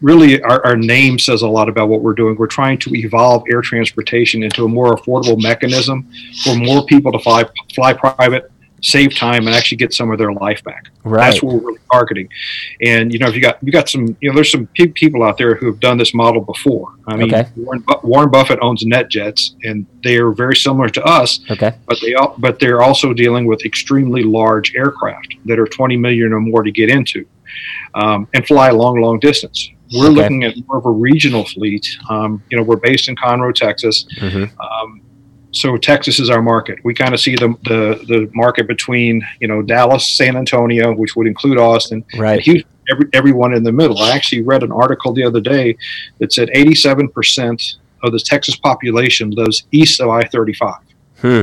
really 0.00 0.42
our, 0.42 0.64
our 0.64 0.76
name 0.76 1.18
says 1.18 1.42
a 1.42 1.48
lot 1.48 1.68
about 1.68 1.88
what 1.88 2.00
we're 2.00 2.14
doing. 2.14 2.36
We're 2.36 2.46
trying 2.46 2.78
to 2.78 2.94
evolve 2.94 3.44
air 3.50 3.60
transportation 3.60 4.42
into 4.42 4.64
a 4.64 4.68
more 4.68 4.96
affordable 4.96 5.40
mechanism 5.40 6.10
for 6.42 6.54
more 6.54 6.84
people 6.86 7.12
to 7.12 7.18
fly 7.18 7.44
fly 7.74 7.92
private, 7.92 8.50
save 8.82 9.14
time, 9.14 9.46
and 9.46 9.54
actually 9.54 9.76
get 9.76 9.92
some 9.92 10.10
of 10.10 10.18
their 10.18 10.32
life 10.32 10.64
back. 10.64 10.86
Right. 11.04 11.30
That's 11.30 11.42
what 11.42 11.54
we're 11.54 11.60
really 11.60 11.80
targeting. 11.92 12.30
And 12.80 13.12
you 13.12 13.18
know, 13.18 13.28
if 13.28 13.34
you 13.34 13.42
got 13.42 13.58
you 13.62 13.70
got 13.70 13.90
some, 13.90 14.16
you 14.22 14.30
know, 14.30 14.34
there's 14.34 14.50
some 14.50 14.66
people 14.68 15.22
out 15.22 15.36
there 15.36 15.54
who 15.54 15.66
have 15.66 15.80
done 15.80 15.98
this 15.98 16.14
model 16.14 16.40
before. 16.40 16.94
I 17.06 17.16
mean, 17.16 17.34
okay. 17.34 17.50
Warren, 17.56 17.84
Warren 18.02 18.30
Buffett 18.30 18.58
owns 18.62 18.84
NetJets, 18.84 19.54
and 19.64 19.86
they 20.02 20.16
are 20.16 20.30
very 20.30 20.56
similar 20.56 20.88
to 20.88 21.04
us. 21.04 21.40
Okay. 21.50 21.74
But 21.86 21.98
they 22.00 22.14
all, 22.14 22.34
but 22.38 22.58
they're 22.58 22.80
also 22.80 23.12
dealing 23.12 23.44
with 23.44 23.66
extremely 23.66 24.22
large 24.22 24.74
aircraft 24.74 25.34
that 25.44 25.58
are 25.58 25.66
20 25.66 25.98
million 25.98 26.32
or 26.32 26.40
more 26.40 26.62
to 26.62 26.70
get 26.70 26.88
into 26.88 27.26
um, 27.94 28.28
and 28.34 28.46
fly 28.46 28.68
a 28.68 28.74
long, 28.74 29.00
long 29.00 29.18
distance. 29.18 29.70
We're 29.94 30.06
okay. 30.06 30.14
looking 30.14 30.44
at 30.44 30.54
more 30.66 30.78
of 30.78 30.86
a 30.86 30.90
regional 30.90 31.44
fleet. 31.44 31.86
Um, 32.08 32.42
you 32.50 32.56
know, 32.56 32.62
we're 32.62 32.76
based 32.76 33.08
in 33.08 33.16
Conroe, 33.16 33.54
Texas. 33.54 34.06
Mm-hmm. 34.16 34.58
Um, 34.60 35.02
so 35.50 35.76
Texas 35.76 36.18
is 36.18 36.30
our 36.30 36.40
market. 36.40 36.78
We 36.82 36.94
kind 36.94 37.12
of 37.12 37.20
see 37.20 37.36
the, 37.36 37.48
the, 37.64 38.02
the 38.08 38.30
market 38.32 38.66
between 38.66 39.22
you 39.40 39.48
know 39.48 39.60
Dallas, 39.60 40.16
San 40.16 40.36
Antonio, 40.36 40.94
which 40.94 41.14
would 41.14 41.26
include 41.26 41.58
Austin, 41.58 42.04
right? 42.16 42.40
Houston, 42.40 42.70
every, 42.90 43.06
everyone 43.12 43.52
in 43.52 43.62
the 43.62 43.72
middle. 43.72 43.98
I 43.98 44.12
actually 44.12 44.42
read 44.42 44.62
an 44.62 44.72
article 44.72 45.12
the 45.12 45.24
other 45.24 45.40
day 45.40 45.76
that 46.18 46.32
said 46.32 46.48
87 46.54 47.08
percent 47.10 47.74
of 48.02 48.12
the 48.12 48.18
Texas 48.18 48.56
population 48.56 49.30
lives 49.30 49.64
east 49.70 50.00
of 50.00 50.08
I-35 50.08 50.80
hmm. 51.22 51.42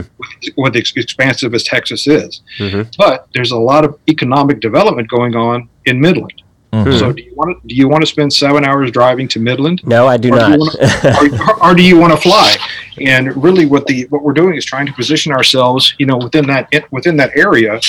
what 0.55 0.75
expansive 0.75 1.53
as 1.53 1.63
Texas 1.63 2.05
is. 2.05 2.41
Mm-hmm. 2.57 2.89
But 2.97 3.27
there's 3.33 3.51
a 3.51 3.57
lot 3.57 3.85
of 3.85 3.97
economic 4.07 4.59
development 4.59 5.07
going 5.07 5.35
on 5.35 5.69
in 5.89 5.99
Midland. 5.99 6.41
Mm-hmm. 6.71 6.99
So 6.99 7.11
do 7.11 7.23
you 7.23 7.33
want 7.33 7.59
to 7.59 7.67
do 7.67 7.73
you 7.73 7.89
want 7.89 8.03
to 8.03 8.05
spend 8.05 8.31
seven 8.31 8.63
hours 8.63 8.91
driving 8.91 9.27
to 9.29 9.39
Midland? 9.39 9.81
No, 9.85 10.07
I 10.07 10.17
do 10.17 10.29
not. 10.29 10.51
Do 10.51 10.59
wanna, 10.59 11.39
or, 11.39 11.71
or, 11.71 11.73
do 11.73 11.81
you 11.81 11.97
want 11.97 12.13
to 12.13 12.17
fly? 12.17 12.55
And 13.01 13.35
really, 13.43 13.65
what 13.65 13.87
the 13.87 14.05
what 14.09 14.21
we're 14.21 14.33
doing 14.33 14.55
is 14.55 14.65
trying 14.65 14.85
to 14.85 14.93
position 14.93 15.31
ourselves, 15.31 15.95
you 15.97 16.05
know, 16.05 16.17
within 16.17 16.45
that 16.45 16.69
within 16.91 17.17
that 17.17 17.35
area 17.35 17.79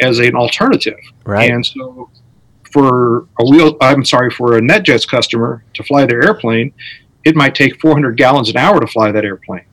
as 0.00 0.18
an 0.20 0.34
alternative. 0.36 0.98
Right. 1.26 1.50
And 1.50 1.64
so, 1.66 2.08
for 2.72 3.26
a 3.38 3.50
wheel, 3.50 3.76
I'm 3.82 4.06
sorry, 4.06 4.30
for 4.30 4.56
a 4.56 4.60
NetJets 4.62 5.06
customer 5.06 5.62
to 5.74 5.82
fly 5.82 6.06
their 6.06 6.24
airplane, 6.24 6.72
it 7.24 7.36
might 7.36 7.54
take 7.54 7.78
400 7.78 8.16
gallons 8.16 8.48
an 8.48 8.56
hour 8.56 8.80
to 8.80 8.86
fly 8.86 9.12
that 9.12 9.24
airplane. 9.24 9.66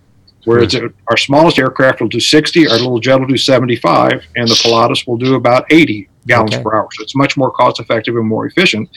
Whereas 0.44 0.74
hmm. 0.74 0.88
our 1.08 1.18
smallest 1.18 1.58
aircraft 1.58 2.02
will 2.02 2.08
do 2.10 2.20
60, 2.20 2.68
our 2.68 2.78
little 2.78 3.00
jet 3.00 3.20
will 3.20 3.28
do 3.28 3.38
75, 3.38 4.26
and 4.36 4.48
the 4.48 4.56
Pilatus 4.56 5.06
will 5.06 5.18
do 5.18 5.36
about 5.36 5.66
80 5.72 6.10
gallons 6.28 6.54
okay. 6.54 6.64
per 6.64 6.76
hour. 6.76 6.88
So 6.94 7.04
it's 7.04 7.16
much 7.16 7.38
more 7.38 7.52
cost 7.52 7.80
effective 7.80 8.16
and 8.16 8.28
more 8.28 8.46
efficient. 8.46 8.90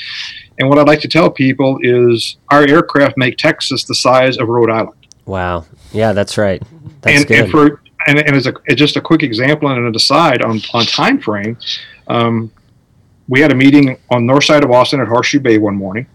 And 0.58 0.68
what 0.68 0.78
I'd 0.78 0.86
like 0.86 1.00
to 1.00 1.08
tell 1.08 1.30
people 1.30 1.78
is 1.82 2.36
our 2.50 2.66
aircraft 2.66 3.16
make 3.16 3.36
Texas 3.36 3.84
the 3.84 3.94
size 3.94 4.36
of 4.38 4.48
Rhode 4.48 4.70
Island. 4.70 5.06
Wow. 5.26 5.64
Yeah, 5.92 6.12
that's 6.12 6.36
right. 6.36 6.62
That's 7.02 7.18
and, 7.18 7.26
good. 7.26 7.40
And, 7.40 7.50
for, 7.50 7.82
and, 8.06 8.18
and 8.18 8.36
as 8.36 8.46
a, 8.46 8.54
just 8.74 8.96
a 8.96 9.00
quick 9.00 9.22
example 9.22 9.68
and 9.68 9.86
an 9.86 9.94
aside 9.94 10.42
on, 10.42 10.60
on 10.74 10.84
time 10.84 11.20
frame, 11.20 11.56
um, 12.08 12.52
we 13.28 13.40
had 13.40 13.52
a 13.52 13.54
meeting 13.54 13.96
on 14.10 14.26
north 14.26 14.44
side 14.44 14.64
of 14.64 14.70
Austin 14.70 15.00
at 15.00 15.06
Horseshoe 15.06 15.40
Bay 15.40 15.58
one 15.58 15.76
morning. 15.76 16.06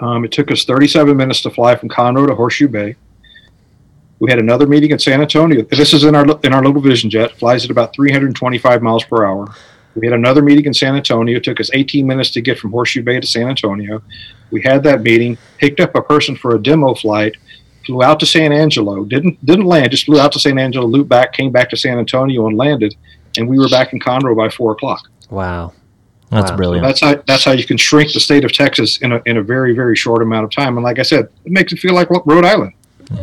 Um, 0.00 0.24
it 0.24 0.32
took 0.32 0.50
us 0.50 0.64
37 0.64 1.16
minutes 1.16 1.42
to 1.42 1.50
fly 1.50 1.76
from 1.76 1.88
Conroe 1.88 2.26
to 2.26 2.34
Horseshoe 2.34 2.66
Bay. 2.66 2.96
We 4.18 4.30
had 4.30 4.40
another 4.40 4.66
meeting 4.66 4.90
in 4.90 4.98
San 4.98 5.20
Antonio. 5.20 5.62
This 5.62 5.92
is 5.92 6.04
in 6.04 6.14
our 6.14 6.24
in 6.44 6.52
our 6.52 6.64
little 6.64 6.80
Vision 6.80 7.10
jet, 7.10 7.32
flies 7.38 7.64
at 7.64 7.70
about 7.70 7.92
325 7.94 8.82
miles 8.82 9.04
per 9.04 9.24
hour. 9.24 9.52
We 9.94 10.06
had 10.06 10.14
another 10.14 10.42
meeting 10.42 10.64
in 10.64 10.74
San 10.74 10.96
Antonio. 10.96 11.36
It 11.36 11.44
took 11.44 11.60
us 11.60 11.70
18 11.72 12.06
minutes 12.06 12.30
to 12.32 12.40
get 12.40 12.58
from 12.58 12.70
Horseshoe 12.70 13.02
Bay 13.02 13.20
to 13.20 13.26
San 13.26 13.48
Antonio. 13.48 14.02
We 14.50 14.62
had 14.62 14.82
that 14.84 15.02
meeting, 15.02 15.36
picked 15.58 15.80
up 15.80 15.94
a 15.94 16.02
person 16.02 16.36
for 16.36 16.54
a 16.56 16.62
demo 16.62 16.94
flight, 16.94 17.36
flew 17.84 18.02
out 18.02 18.20
to 18.20 18.26
San 18.26 18.52
Angelo, 18.52 19.04
didn't 19.04 19.44
didn't 19.44 19.66
land, 19.66 19.90
just 19.90 20.04
flew 20.04 20.20
out 20.20 20.32
to 20.32 20.38
San 20.38 20.58
Angelo, 20.58 20.86
looped 20.86 21.08
back, 21.08 21.32
came 21.32 21.50
back 21.50 21.70
to 21.70 21.76
San 21.76 21.98
Antonio, 21.98 22.46
and 22.46 22.56
landed. 22.56 22.94
And 23.36 23.48
we 23.48 23.58
were 23.58 23.68
back 23.68 23.92
in 23.92 24.00
Conroe 24.00 24.36
by 24.36 24.48
four 24.48 24.72
o'clock. 24.72 25.08
Wow. 25.30 25.72
That's 26.30 26.50
wow. 26.50 26.56
brilliant. 26.56 26.84
So 26.84 26.88
that's 26.88 27.00
how 27.00 27.22
that's 27.26 27.44
how 27.44 27.52
you 27.52 27.64
can 27.64 27.76
shrink 27.76 28.12
the 28.12 28.20
state 28.20 28.44
of 28.44 28.52
Texas 28.52 28.98
in 28.98 29.12
a 29.12 29.22
in 29.26 29.36
a 29.36 29.42
very 29.42 29.74
very 29.74 29.96
short 29.96 30.22
amount 30.22 30.44
of 30.44 30.50
time. 30.50 30.76
And 30.76 30.84
like 30.84 30.98
I 30.98 31.02
said, 31.02 31.28
it 31.44 31.52
makes 31.52 31.72
it 31.72 31.78
feel 31.78 31.94
like 31.94 32.08
Rhode 32.10 32.44
Island. 32.44 32.72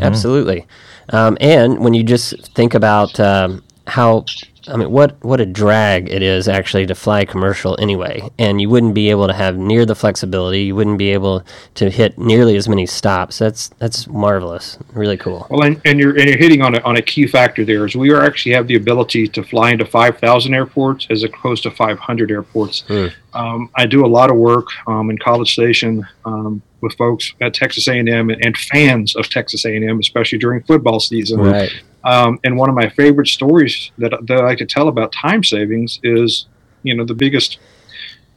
Absolutely. 0.01 0.67
Um, 1.09 1.37
and 1.41 1.79
when 1.79 1.93
you 1.95 2.03
just 2.03 2.53
think 2.53 2.75
about 2.75 3.19
um, 3.19 3.63
how 3.87 4.25
I 4.69 4.77
mean, 4.77 4.91
what 4.91 5.23
what 5.23 5.41
a 5.41 5.45
drag 5.45 6.09
it 6.09 6.21
is 6.21 6.47
actually 6.47 6.85
to 6.87 6.95
fly 6.95 7.25
commercial 7.25 7.75
anyway, 7.79 8.29
and 8.37 8.61
you 8.61 8.69
wouldn't 8.69 8.93
be 8.93 9.09
able 9.09 9.27
to 9.27 9.33
have 9.33 9.57
near 9.57 9.85
the 9.85 9.95
flexibility. 9.95 10.63
You 10.63 10.75
wouldn't 10.75 10.97
be 10.97 11.09
able 11.09 11.43
to 11.75 11.89
hit 11.89 12.17
nearly 12.17 12.55
as 12.55 12.69
many 12.69 12.85
stops. 12.85 13.39
That's 13.39 13.69
that's 13.79 14.07
marvelous, 14.07 14.77
really 14.93 15.17
cool. 15.17 15.47
Well, 15.49 15.63
and, 15.63 15.81
and 15.85 15.99
you're 15.99 16.17
and 16.17 16.29
you're 16.29 16.37
hitting 16.37 16.61
on 16.61 16.75
a, 16.75 16.79
on 16.81 16.97
a 16.97 17.01
key 17.01 17.25
factor 17.27 17.65
there 17.65 17.85
is 17.85 17.95
we 17.95 18.11
are 18.11 18.21
actually 18.21 18.53
have 18.53 18.67
the 18.67 18.75
ability 18.75 19.27
to 19.29 19.43
fly 19.43 19.71
into 19.71 19.85
5,000 19.85 20.53
airports 20.53 21.07
as 21.09 21.23
opposed 21.23 21.63
to 21.63 21.71
500 21.71 22.31
airports. 22.31 22.83
Mm. 22.87 23.13
Um, 23.33 23.69
I 23.75 23.85
do 23.85 24.05
a 24.05 24.07
lot 24.07 24.29
of 24.29 24.37
work 24.37 24.67
um, 24.87 25.09
in 25.09 25.17
College 25.17 25.51
Station 25.51 26.05
um, 26.25 26.61
with 26.81 26.93
folks 26.95 27.33
at 27.41 27.53
Texas 27.53 27.87
A&M 27.87 28.07
and, 28.07 28.45
and, 28.45 28.57
fans 28.57 29.15
of 29.15 29.29
Texas 29.29 29.65
A&M, 29.65 29.99
especially 29.99 30.39
during 30.39 30.63
football 30.63 30.99
season. 30.99 31.39
Right. 31.39 31.71
Um, 32.03 32.39
and 32.43 32.57
one 32.57 32.69
of 32.69 32.75
my 32.75 32.89
favorite 32.89 33.27
stories 33.27 33.91
that, 33.97 34.13
that 34.27 34.37
I 34.37 34.43
like 34.43 34.57
to 34.59 34.65
tell 34.65 34.87
about 34.87 35.11
time 35.11 35.43
savings 35.43 35.99
is, 36.03 36.47
you 36.83 36.95
know, 36.95 37.05
the 37.05 37.13
biggest 37.13 37.59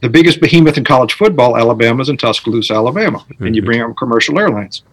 the 0.01 0.09
biggest 0.09 0.41
behemoth 0.41 0.77
in 0.77 0.83
college 0.83 1.13
football, 1.13 1.55
Alabama, 1.55 2.01
is 2.01 2.09
in 2.09 2.17
Tuscaloosa, 2.17 2.73
Alabama, 2.73 3.19
mm-hmm. 3.19 3.45
and 3.45 3.55
you 3.55 3.61
mm-hmm. 3.61 3.67
bring 3.67 3.81
up 3.81 3.95
commercial 3.95 4.37
airlines. 4.37 4.83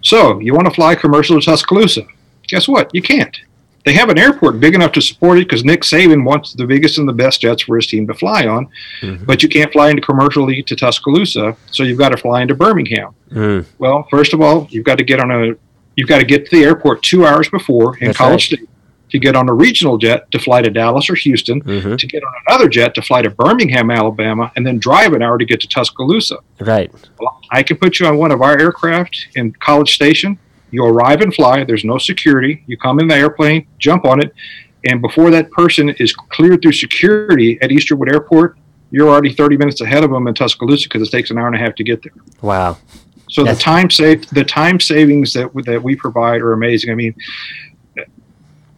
So 0.00 0.40
you 0.40 0.54
want 0.54 0.66
to 0.66 0.72
fly 0.72 0.94
commercial 0.94 1.38
to 1.38 1.44
Tuscaloosa? 1.44 2.06
Guess 2.48 2.66
what? 2.66 2.90
You 2.94 3.02
can't. 3.02 3.36
They 3.84 3.92
have 3.92 4.08
an 4.08 4.18
airport 4.18 4.60
big 4.60 4.74
enough 4.74 4.92
to 4.92 5.00
support 5.00 5.38
it 5.38 5.48
because 5.48 5.64
Nick 5.64 5.82
Saban 5.82 6.24
wants 6.24 6.54
the 6.54 6.66
biggest 6.66 6.98
and 6.98 7.08
the 7.08 7.12
best 7.12 7.40
jets 7.40 7.62
for 7.62 7.76
his 7.76 7.86
team 7.86 8.06
to 8.06 8.14
fly 8.14 8.46
on, 8.46 8.68
mm-hmm. 9.00 9.24
but 9.24 9.42
you 9.42 9.48
can't 9.48 9.72
fly 9.72 9.90
into 9.90 10.02
commercially 10.02 10.62
to 10.62 10.74
Tuscaloosa, 10.74 11.56
so 11.70 11.82
you've 11.82 11.98
got 11.98 12.10
to 12.10 12.16
fly 12.16 12.42
into 12.42 12.54
Birmingham. 12.54 13.14
Mm. 13.30 13.66
Well, 13.78 14.06
first 14.10 14.32
of 14.32 14.40
all, 14.40 14.66
you've 14.70 14.84
got 14.84 14.98
to 14.98 15.04
get 15.04 15.20
on 15.20 15.30
a 15.30 15.54
you've 15.96 16.08
got 16.08 16.18
to 16.18 16.24
get 16.24 16.46
to 16.46 16.56
the 16.56 16.64
airport 16.64 17.02
two 17.02 17.26
hours 17.26 17.48
before 17.48 17.96
in 17.98 18.06
That's 18.06 18.18
College 18.18 18.32
right. 18.52 18.58
Station 18.58 18.68
to 19.10 19.18
get 19.20 19.36
on 19.36 19.48
a 19.48 19.54
regional 19.54 19.96
jet 19.96 20.28
to 20.32 20.40
fly 20.40 20.60
to 20.60 20.70
Dallas 20.70 21.08
or 21.08 21.14
Houston, 21.14 21.62
mm-hmm. 21.62 21.94
to 21.94 22.06
get 22.06 22.24
on 22.24 22.32
another 22.48 22.68
jet 22.68 22.96
to 22.96 23.02
fly 23.02 23.22
to 23.22 23.30
Birmingham, 23.30 23.88
Alabama, 23.92 24.50
and 24.56 24.66
then 24.66 24.78
drive 24.78 25.12
an 25.12 25.22
hour 25.22 25.38
to 25.38 25.44
get 25.44 25.60
to 25.60 25.68
Tuscaloosa. 25.68 26.38
Right. 26.58 26.92
Well, 27.20 27.40
I 27.52 27.62
can 27.62 27.76
put 27.76 28.00
you 28.00 28.06
on 28.06 28.18
one 28.18 28.32
of 28.32 28.42
our 28.42 28.58
aircraft 28.58 29.28
in 29.36 29.52
College 29.52 29.94
Station. 29.94 30.36
You 30.74 30.84
arrive 30.84 31.20
and 31.20 31.32
fly. 31.32 31.62
There's 31.62 31.84
no 31.84 31.98
security. 31.98 32.64
You 32.66 32.76
come 32.76 32.98
in 32.98 33.06
the 33.06 33.14
airplane, 33.14 33.68
jump 33.78 34.04
on 34.04 34.20
it, 34.20 34.34
and 34.86 35.00
before 35.00 35.30
that 35.30 35.48
person 35.52 35.90
is 36.00 36.12
cleared 36.12 36.62
through 36.62 36.72
security 36.72 37.58
at 37.62 37.70
Easterwood 37.70 38.12
Airport, 38.12 38.58
you're 38.90 39.08
already 39.08 39.32
30 39.32 39.56
minutes 39.56 39.80
ahead 39.80 40.02
of 40.02 40.10
them 40.10 40.26
in 40.26 40.34
Tuscaloosa 40.34 40.88
because 40.88 41.06
it 41.06 41.12
takes 41.12 41.30
an 41.30 41.38
hour 41.38 41.46
and 41.46 41.54
a 41.54 41.58
half 41.60 41.76
to 41.76 41.84
get 41.84 42.02
there. 42.02 42.12
Wow. 42.42 42.78
So 43.30 43.42
That's- 43.44 43.58
the 43.58 43.62
time 43.62 43.88
save 43.88 44.28
the 44.30 44.42
time 44.42 44.80
savings 44.80 45.32
that 45.34 45.50
that 45.64 45.80
we 45.80 45.94
provide 45.94 46.40
are 46.42 46.52
amazing. 46.52 46.90
I 46.90 46.96
mean, 46.96 47.14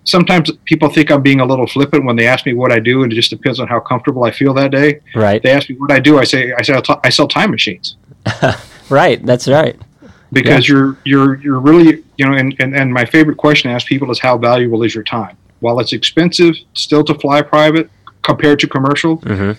sometimes 0.04 0.50
people 0.66 0.90
think 0.90 1.10
I'm 1.10 1.22
being 1.22 1.40
a 1.40 1.46
little 1.46 1.66
flippant 1.66 2.04
when 2.04 2.16
they 2.16 2.26
ask 2.26 2.44
me 2.44 2.52
what 2.52 2.72
I 2.72 2.78
do, 2.78 3.04
and 3.04 3.12
it 3.12 3.16
just 3.16 3.30
depends 3.30 3.58
on 3.58 3.68
how 3.68 3.80
comfortable 3.80 4.24
I 4.24 4.32
feel 4.32 4.52
that 4.54 4.70
day. 4.70 5.00
Right. 5.14 5.42
They 5.42 5.50
ask 5.50 5.70
me 5.70 5.76
what 5.76 5.90
I 5.90 5.98
do. 5.98 6.18
I 6.18 6.24
say 6.24 6.52
I 6.52 6.60
say 6.60 6.78
I 7.04 7.08
sell 7.08 7.26
time 7.26 7.50
machines. 7.50 7.96
right. 8.90 9.24
That's 9.24 9.48
right 9.48 9.76
because 10.32 10.68
yeah. 10.68 10.74
you're 10.74 10.98
you're 11.04 11.34
you're 11.36 11.60
really 11.60 12.04
you 12.16 12.26
know 12.26 12.34
and, 12.34 12.54
and 12.58 12.74
and 12.74 12.92
my 12.92 13.04
favorite 13.04 13.36
question 13.36 13.70
to 13.70 13.74
ask 13.74 13.86
people 13.86 14.10
is 14.10 14.18
how 14.18 14.36
valuable 14.36 14.82
is 14.82 14.94
your 14.94 15.04
time 15.04 15.36
while 15.60 15.78
it's 15.80 15.92
expensive 15.92 16.54
still 16.74 17.04
to 17.04 17.14
fly 17.14 17.42
private 17.42 17.90
compared 18.22 18.58
to 18.58 18.66
commercial 18.66 19.18
mm-hmm. 19.18 19.58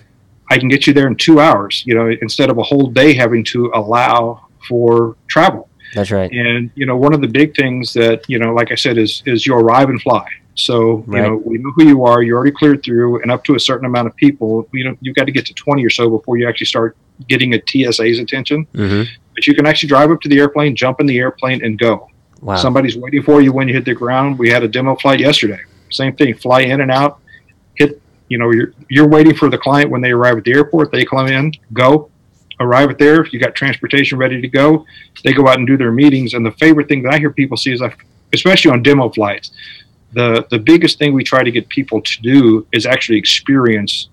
i 0.50 0.58
can 0.58 0.68
get 0.68 0.86
you 0.86 0.94
there 0.94 1.08
in 1.08 1.16
two 1.16 1.40
hours 1.40 1.84
you 1.86 1.96
know 1.96 2.10
instead 2.22 2.50
of 2.50 2.58
a 2.58 2.64
whole 2.64 2.88
day 2.88 3.14
having 3.14 3.44
to 3.44 3.72
allow 3.74 4.48
for 4.68 5.16
travel 5.28 5.70
that's 5.94 6.12
right 6.12 6.32
and 6.32 6.70
you 6.76 6.86
know 6.86 6.98
one 6.98 7.14
of 7.14 7.22
the 7.22 7.28
big 7.28 7.56
things 7.56 7.94
that 7.94 8.28
you 8.28 8.38
know 8.38 8.54
like 8.54 8.72
i 8.72 8.76
said 8.76 8.98
is 8.98 9.24
is 9.26 9.46
you 9.46 9.56
arrive 9.56 9.90
and 9.90 10.02
fly 10.02 10.28
so 10.56 10.98
right. 11.08 11.22
you 11.22 11.30
know 11.30 11.38
we 11.38 11.58
know 11.60 11.72
who 11.76 11.88
you 11.88 12.04
are 12.04 12.22
you're 12.22 12.36
already 12.36 12.52
cleared 12.52 12.84
through 12.84 13.22
and 13.22 13.32
up 13.32 13.44
to 13.44 13.56
a 13.56 13.60
certain 13.60 13.86
amount 13.86 14.08
of 14.08 14.16
people 14.18 14.68
you 14.74 14.84
know 14.84 14.98
you've 15.00 15.16
got 15.16 15.26
to 15.26 15.32
get 15.32 15.46
to 15.46 15.54
20 15.54 15.86
or 15.86 15.90
so 15.90 16.10
before 16.10 16.38
you 16.38 16.48
actually 16.48 16.66
start 16.66 16.98
getting 17.30 17.54
a 17.54 17.62
tsa's 17.62 18.20
attention 18.20 18.68
mm-hmm 18.74 19.04
but 19.38 19.46
you 19.46 19.54
can 19.54 19.68
actually 19.68 19.88
drive 19.88 20.10
up 20.10 20.20
to 20.22 20.28
the 20.28 20.40
airplane, 20.40 20.76
jump 20.76 21.00
in 21.00 21.06
the 21.06 21.20
airplane, 21.20 21.64
and 21.64 21.78
go. 21.78 22.10
Wow. 22.42 22.56
Somebody's 22.56 22.98
waiting 22.98 23.22
for 23.22 23.40
you 23.40 23.54
when 23.54 23.68
you 23.68 23.74
hit 23.76 23.86
the 23.86 23.94
ground. 23.94 24.40
We 24.40 24.50
had 24.50 24.64
a 24.64 24.68
demo 24.68 24.96
flight 24.96 25.20
yesterday. 25.20 25.60
Same 25.92 26.16
thing, 26.16 26.34
fly 26.34 26.62
in 26.62 26.82
and 26.82 26.90
out, 26.90 27.20
hit. 27.76 28.02
You 28.30 28.40
know, 28.40 28.50
you're 28.50 28.74
you're 28.90 29.08
waiting 29.08 29.36
for 29.36 29.48
the 29.48 29.58
client 29.60 29.92
when 29.92 30.02
they 30.02 30.10
arrive 30.10 30.40
at 30.40 30.44
the 30.44 30.54
airport. 30.54 30.92
They 30.92 31.06
come 31.06 31.28
in, 31.28 31.52
go, 31.72 32.10
arrive 32.60 32.90
at 32.90 32.98
there. 32.98 33.22
If 33.22 33.32
you 33.32 33.40
got 33.40 33.54
transportation 33.54 34.18
ready 34.18 34.42
to 34.42 34.48
go, 34.48 34.88
they 35.24 35.34
go 35.34 35.48
out 35.48 35.60
and 35.60 35.68
do 35.68 35.78
their 35.78 35.92
meetings. 35.92 36.34
And 36.34 36.44
the 36.44 36.52
favorite 36.54 36.88
thing 36.88 37.04
that 37.04 37.14
I 37.14 37.20
hear 37.20 37.30
people 37.30 37.58
see 37.58 37.72
is, 37.72 37.80
like, 37.80 38.08
especially 38.34 38.72
on 38.72 38.82
demo 38.82 39.10
flights, 39.10 39.52
the 40.14 40.48
the 40.50 40.58
biggest 40.58 40.98
thing 40.98 41.14
we 41.14 41.24
try 41.24 41.44
to 41.44 41.52
get 41.52 41.70
people 41.70 42.02
to 42.02 42.22
do 42.24 42.66
is 42.72 42.88
actually 42.88 43.20
experience 43.20 44.10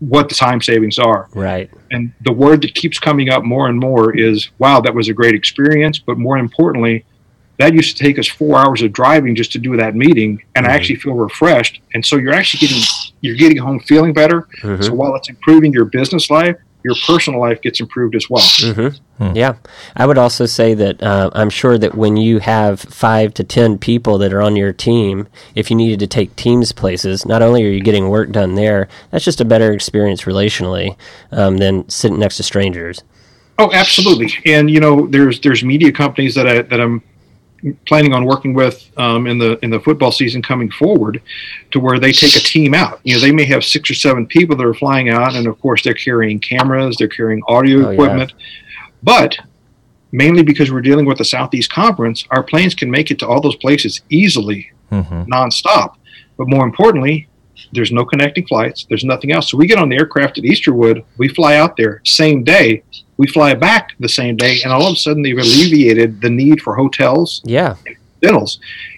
what 0.00 0.28
the 0.28 0.34
time 0.34 0.60
savings 0.60 0.98
are. 0.98 1.28
Right. 1.34 1.70
And 1.90 2.12
the 2.24 2.32
word 2.32 2.62
that 2.62 2.74
keeps 2.74 2.98
coming 2.98 3.30
up 3.30 3.44
more 3.44 3.68
and 3.68 3.78
more 3.78 4.16
is, 4.16 4.50
wow, 4.58 4.80
that 4.80 4.94
was 4.94 5.08
a 5.08 5.12
great 5.12 5.34
experience. 5.34 5.98
But 5.98 6.18
more 6.18 6.36
importantly, 6.38 7.04
that 7.58 7.72
used 7.72 7.96
to 7.96 8.02
take 8.02 8.18
us 8.18 8.26
four 8.26 8.58
hours 8.58 8.82
of 8.82 8.92
driving 8.92 9.34
just 9.34 9.52
to 9.52 9.58
do 9.58 9.76
that 9.76 9.94
meeting, 9.94 10.42
and 10.54 10.66
mm-hmm. 10.66 10.72
I 10.72 10.76
actually 10.76 10.96
feel 10.96 11.14
refreshed. 11.14 11.80
And 11.94 12.04
so 12.04 12.16
you're 12.16 12.34
actually 12.34 12.66
getting 12.66 12.82
you're 13.22 13.36
getting 13.36 13.56
home 13.56 13.80
feeling 13.80 14.12
better. 14.12 14.42
Mm-hmm. 14.60 14.82
So 14.82 14.92
while 14.92 15.14
it's 15.16 15.28
improving 15.28 15.72
your 15.72 15.86
business 15.86 16.28
life, 16.28 16.56
your 16.84 16.94
personal 17.06 17.40
life 17.40 17.62
gets 17.62 17.80
improved 17.80 18.14
as 18.14 18.28
well. 18.28 18.44
Mm-hmm. 18.44 18.96
Hmm. 19.18 19.34
Yeah. 19.34 19.54
I 19.94 20.06
would 20.06 20.18
also 20.18 20.44
say 20.44 20.74
that 20.74 21.02
uh, 21.02 21.30
I'm 21.32 21.48
sure 21.48 21.78
that 21.78 21.94
when 21.94 22.16
you 22.16 22.38
have 22.38 22.80
five 22.80 23.32
to 23.34 23.44
10 23.44 23.78
people 23.78 24.18
that 24.18 24.32
are 24.32 24.42
on 24.42 24.56
your 24.56 24.72
team, 24.72 25.26
if 25.54 25.70
you 25.70 25.76
needed 25.76 26.00
to 26.00 26.06
take 26.06 26.36
teams 26.36 26.72
places, 26.72 27.24
not 27.24 27.40
only 27.40 27.64
are 27.64 27.70
you 27.70 27.80
getting 27.80 28.08
work 28.10 28.30
done 28.30 28.56
there, 28.56 28.88
that's 29.10 29.24
just 29.24 29.40
a 29.40 29.44
better 29.44 29.72
experience 29.72 30.22
relationally 30.22 30.96
um, 31.32 31.56
than 31.56 31.88
sitting 31.88 32.18
next 32.18 32.36
to 32.36 32.42
strangers. 32.42 33.02
Oh, 33.58 33.72
absolutely. 33.72 34.30
And, 34.44 34.70
you 34.70 34.80
know, 34.80 35.06
there's, 35.06 35.40
there's 35.40 35.64
media 35.64 35.92
companies 35.92 36.34
that 36.34 36.46
I, 36.46 36.60
that 36.62 36.80
I'm 36.80 37.02
planning 37.86 38.12
on 38.12 38.24
working 38.24 38.54
with 38.54 38.90
um, 38.96 39.26
in 39.26 39.38
the 39.38 39.58
in 39.64 39.70
the 39.70 39.80
football 39.80 40.12
season 40.12 40.42
coming 40.42 40.70
forward, 40.70 41.22
to 41.70 41.80
where 41.80 41.98
they 41.98 42.12
take 42.12 42.36
a 42.36 42.40
team 42.40 42.74
out. 42.74 43.00
You 43.02 43.14
know, 43.14 43.20
they 43.20 43.32
may 43.32 43.44
have 43.46 43.64
six 43.64 43.90
or 43.90 43.94
seven 43.94 44.26
people 44.26 44.56
that 44.56 44.66
are 44.66 44.74
flying 44.74 45.08
out, 45.08 45.34
and 45.34 45.46
of 45.46 45.58
course 45.60 45.82
they're 45.82 45.94
carrying 45.94 46.38
cameras, 46.38 46.96
they're 46.96 47.08
carrying 47.08 47.42
audio 47.48 47.86
oh, 47.86 47.90
equipment, 47.90 48.32
yeah. 48.36 48.65
But 49.02 49.36
mainly 50.12 50.42
because 50.42 50.70
we're 50.70 50.80
dealing 50.80 51.06
with 51.06 51.18
the 51.18 51.24
Southeast 51.24 51.70
Conference, 51.72 52.24
our 52.30 52.42
planes 52.42 52.74
can 52.74 52.90
make 52.90 53.10
it 53.10 53.18
to 53.18 53.26
all 53.26 53.40
those 53.40 53.56
places 53.56 54.02
easily, 54.08 54.70
mm-hmm. 54.90 55.22
nonstop. 55.30 55.96
But 56.36 56.48
more 56.48 56.64
importantly, 56.64 57.28
there's 57.72 57.92
no 57.92 58.04
connecting 58.04 58.46
flights. 58.46 58.86
There's 58.88 59.04
nothing 59.04 59.32
else. 59.32 59.50
So 59.50 59.56
we 59.56 59.66
get 59.66 59.78
on 59.78 59.88
the 59.88 59.96
aircraft 59.96 60.38
at 60.38 60.44
Easterwood. 60.44 61.04
We 61.18 61.28
fly 61.28 61.56
out 61.56 61.76
there 61.76 62.00
same 62.04 62.44
day. 62.44 62.82
We 63.16 63.26
fly 63.26 63.54
back 63.54 63.92
the 63.98 64.08
same 64.08 64.36
day, 64.36 64.60
and 64.62 64.72
all 64.72 64.86
of 64.86 64.92
a 64.92 64.96
sudden 64.96 65.22
they've 65.22 65.38
alleviated 65.38 66.20
the 66.20 66.28
need 66.28 66.60
for 66.60 66.76
hotels. 66.76 67.40
Yeah. 67.44 67.76
And 67.86 67.96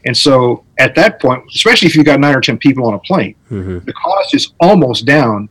And 0.07 0.17
so 0.17 0.65
at 0.79 0.95
that 0.97 1.21
point, 1.21 1.45
especially 1.55 1.87
if 1.87 1.95
you've 1.95 2.07
got 2.07 2.19
nine 2.21 2.35
or 2.35 2.41
ten 2.41 2.59
people 2.59 2.87
on 2.87 2.95
a 2.95 2.99
plane, 2.99 3.35
mm-hmm. 3.51 3.79
the 3.81 3.93
cost 3.93 4.35
is 4.35 4.53
almost 4.61 5.07
down 5.07 5.49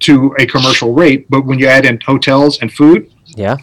to 0.00 0.34
a 0.38 0.46
commercial 0.46 0.94
rate. 0.94 1.28
But 1.28 1.44
when 1.44 1.58
you 1.58 1.66
add 1.66 1.84
in 1.84 2.00
hotels 2.00 2.58
and 2.60 2.72
food, 2.72 3.11
yeah, 3.36 3.56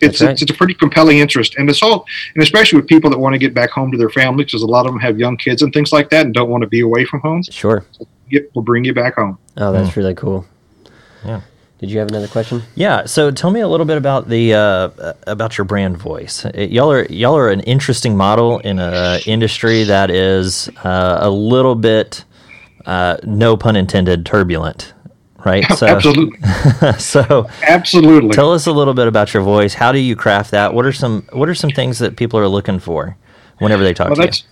it's, 0.00 0.20
right. 0.20 0.30
it's, 0.30 0.42
it's 0.42 0.50
a 0.50 0.54
pretty 0.54 0.74
compelling 0.74 1.18
interest, 1.18 1.56
and 1.56 1.68
it's 1.68 1.82
all, 1.82 2.06
and 2.34 2.42
especially 2.42 2.80
with 2.80 2.88
people 2.88 3.10
that 3.10 3.18
want 3.18 3.34
to 3.34 3.38
get 3.38 3.54
back 3.54 3.70
home 3.70 3.90
to 3.92 3.98
their 3.98 4.10
families, 4.10 4.46
because 4.46 4.62
a 4.62 4.66
lot 4.66 4.86
of 4.86 4.92
them 4.92 5.00
have 5.00 5.18
young 5.18 5.36
kids 5.36 5.62
and 5.62 5.72
things 5.72 5.92
like 5.92 6.10
that, 6.10 6.26
and 6.26 6.34
don't 6.34 6.50
want 6.50 6.62
to 6.62 6.68
be 6.68 6.80
away 6.80 7.04
from 7.04 7.20
home. 7.20 7.42
Sure, 7.42 7.84
so 7.92 8.06
we'll 8.54 8.64
bring 8.64 8.84
you 8.84 8.94
back 8.94 9.14
home. 9.14 9.38
Oh, 9.56 9.72
that's 9.72 9.90
mm. 9.90 9.96
really 9.96 10.14
cool. 10.14 10.46
Yeah. 11.24 11.40
Did 11.78 11.90
you 11.90 11.98
have 11.98 12.08
another 12.08 12.28
question? 12.28 12.62
Yeah. 12.76 13.04
So 13.04 13.30
tell 13.30 13.50
me 13.50 13.60
a 13.60 13.68
little 13.68 13.84
bit 13.84 13.98
about 13.98 14.28
the 14.28 14.54
uh, 14.54 15.12
about 15.26 15.58
your 15.58 15.66
brand 15.66 15.98
voice. 15.98 16.46
Y'all 16.54 16.90
are 16.90 17.04
y'all 17.06 17.36
are 17.36 17.50
an 17.50 17.60
interesting 17.60 18.16
model 18.16 18.58
in 18.60 18.78
an 18.78 19.20
industry 19.26 19.82
that 19.82 20.10
is 20.10 20.70
uh, 20.82 21.18
a 21.20 21.28
little 21.28 21.74
bit, 21.74 22.24
uh, 22.86 23.18
no 23.24 23.56
pun 23.56 23.76
intended, 23.76 24.24
turbulent 24.24 24.93
right? 25.44 25.64
So, 25.74 25.86
absolutely. 25.86 26.38
so 26.98 27.48
absolutely. 27.62 28.30
Tell 28.30 28.52
us 28.52 28.66
a 28.66 28.72
little 28.72 28.94
bit 28.94 29.08
about 29.08 29.34
your 29.34 29.42
voice. 29.42 29.74
How 29.74 29.92
do 29.92 29.98
you 29.98 30.14
craft 30.14 30.50
that? 30.52 30.72
What 30.72 30.86
are 30.86 30.92
some 30.92 31.26
What 31.32 31.48
are 31.48 31.54
some 31.54 31.70
things 31.70 31.98
that 31.98 32.16
people 32.16 32.38
are 32.38 32.48
looking 32.48 32.78
for 32.78 33.16
whenever 33.58 33.82
they 33.82 33.92
talk 33.92 34.08
well, 34.08 34.16
to 34.16 34.22
that's, 34.22 34.42
you? 34.42 34.48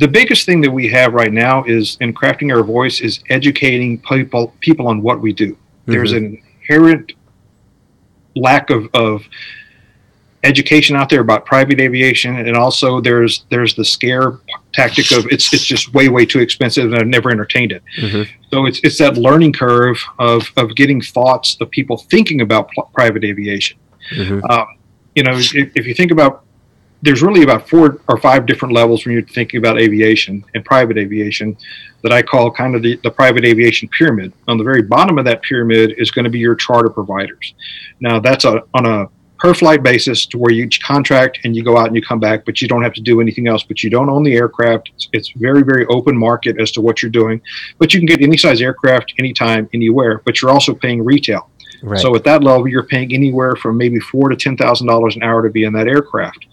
The 0.00 0.08
biggest 0.08 0.46
thing 0.46 0.60
that 0.60 0.70
we 0.70 0.88
have 0.88 1.12
right 1.12 1.32
now 1.32 1.64
is 1.64 1.96
in 2.00 2.14
crafting 2.14 2.54
our 2.54 2.62
voice 2.62 3.00
is 3.00 3.22
educating 3.28 4.00
people 4.00 4.54
people 4.60 4.86
on 4.86 5.02
what 5.02 5.20
we 5.20 5.32
do. 5.32 5.52
Mm-hmm. 5.52 5.92
There's 5.92 6.12
an 6.12 6.40
inherent 6.62 7.12
lack 8.36 8.70
of, 8.70 8.88
of 8.94 9.22
education 10.42 10.96
out 10.96 11.08
there 11.08 11.20
about 11.20 11.44
private 11.44 11.80
aviation, 11.80 12.36
and 12.36 12.56
also 12.56 13.00
there's 13.00 13.44
there's 13.50 13.74
the 13.74 13.84
scare 13.84 14.38
tactic 14.72 15.10
of 15.12 15.26
it's 15.30 15.52
it's 15.52 15.64
just 15.64 15.92
way 15.92 16.08
way 16.08 16.24
too 16.24 16.40
expensive, 16.40 16.92
and 16.92 16.96
I've 16.96 17.06
never 17.06 17.30
entertained 17.30 17.72
it. 17.72 17.82
Mm-hmm. 17.98 18.30
So 18.50 18.66
it's 18.66 18.80
it's 18.82 18.98
that 18.98 19.16
learning 19.16 19.52
curve 19.52 19.98
of 20.18 20.50
of 20.56 20.74
getting 20.74 21.00
thoughts 21.00 21.56
of 21.60 21.70
people 21.70 21.98
thinking 21.98 22.40
about 22.40 22.70
pl- 22.70 22.90
private 22.94 23.24
aviation. 23.24 23.78
Mm-hmm. 24.14 24.44
Um, 24.50 24.66
you 25.14 25.24
know, 25.24 25.32
if, 25.32 25.54
if 25.54 25.86
you 25.86 25.94
think 25.94 26.10
about 26.10 26.44
there's 27.02 27.22
really 27.22 27.42
about 27.42 27.68
four 27.68 28.00
or 28.08 28.18
five 28.18 28.46
different 28.46 28.74
levels 28.74 29.04
when 29.04 29.14
you're 29.14 29.22
thinking 29.22 29.58
about 29.58 29.80
aviation 29.80 30.44
and 30.54 30.64
private 30.64 30.98
aviation 30.98 31.56
that 32.02 32.12
I 32.12 32.22
call 32.22 32.50
kind 32.50 32.74
of 32.74 32.82
the, 32.82 32.96
the 33.02 33.10
private 33.10 33.44
aviation 33.44 33.88
pyramid. 33.88 34.32
On 34.48 34.58
the 34.58 34.64
very 34.64 34.82
bottom 34.82 35.18
of 35.18 35.24
that 35.24 35.42
pyramid 35.42 35.94
is 35.96 36.10
going 36.10 36.24
to 36.24 36.30
be 36.30 36.38
your 36.38 36.54
charter 36.54 36.90
providers. 36.90 37.54
Now, 38.00 38.20
that's 38.20 38.44
a, 38.44 38.62
on 38.74 38.86
a 38.86 39.08
per 39.40 39.54
flight 39.54 39.82
basis 39.82 40.26
to 40.26 40.38
where 40.38 40.52
you 40.52 40.68
contract 40.84 41.40
and 41.44 41.56
you 41.56 41.64
go 41.64 41.76
out 41.76 41.86
and 41.86 41.96
you 41.96 42.02
come 42.02 42.20
back, 42.20 42.44
but 42.44 42.60
you 42.60 42.68
don't 42.68 42.82
have 42.82 42.92
to 42.94 43.00
do 43.00 43.20
anything 43.20 43.48
else. 43.48 43.62
But 43.62 43.82
you 43.82 43.90
don't 43.90 44.10
own 44.10 44.22
the 44.22 44.34
aircraft. 44.34 44.90
It's, 44.94 45.08
it's 45.12 45.30
very, 45.36 45.62
very 45.62 45.86
open 45.86 46.16
market 46.16 46.60
as 46.60 46.70
to 46.72 46.80
what 46.80 47.02
you're 47.02 47.10
doing. 47.10 47.40
But 47.78 47.94
you 47.94 48.00
can 48.00 48.06
get 48.06 48.20
any 48.20 48.36
size 48.36 48.60
aircraft 48.60 49.14
anytime, 49.18 49.68
anywhere. 49.72 50.22
But 50.24 50.40
you're 50.40 50.50
also 50.50 50.74
paying 50.74 51.02
retail. 51.02 51.50
Right. 51.82 51.98
So 51.98 52.14
at 52.14 52.24
that 52.24 52.44
level, 52.44 52.68
you're 52.68 52.84
paying 52.84 53.14
anywhere 53.14 53.56
from 53.56 53.78
maybe 53.78 53.98
four 54.00 54.28
to 54.28 54.36
ten 54.36 54.56
thousand 54.56 54.86
dollars 54.86 55.16
an 55.16 55.22
hour 55.22 55.42
to 55.42 55.50
be 55.50 55.64
in 55.64 55.72
that 55.72 55.88
aircraft. 55.88 56.46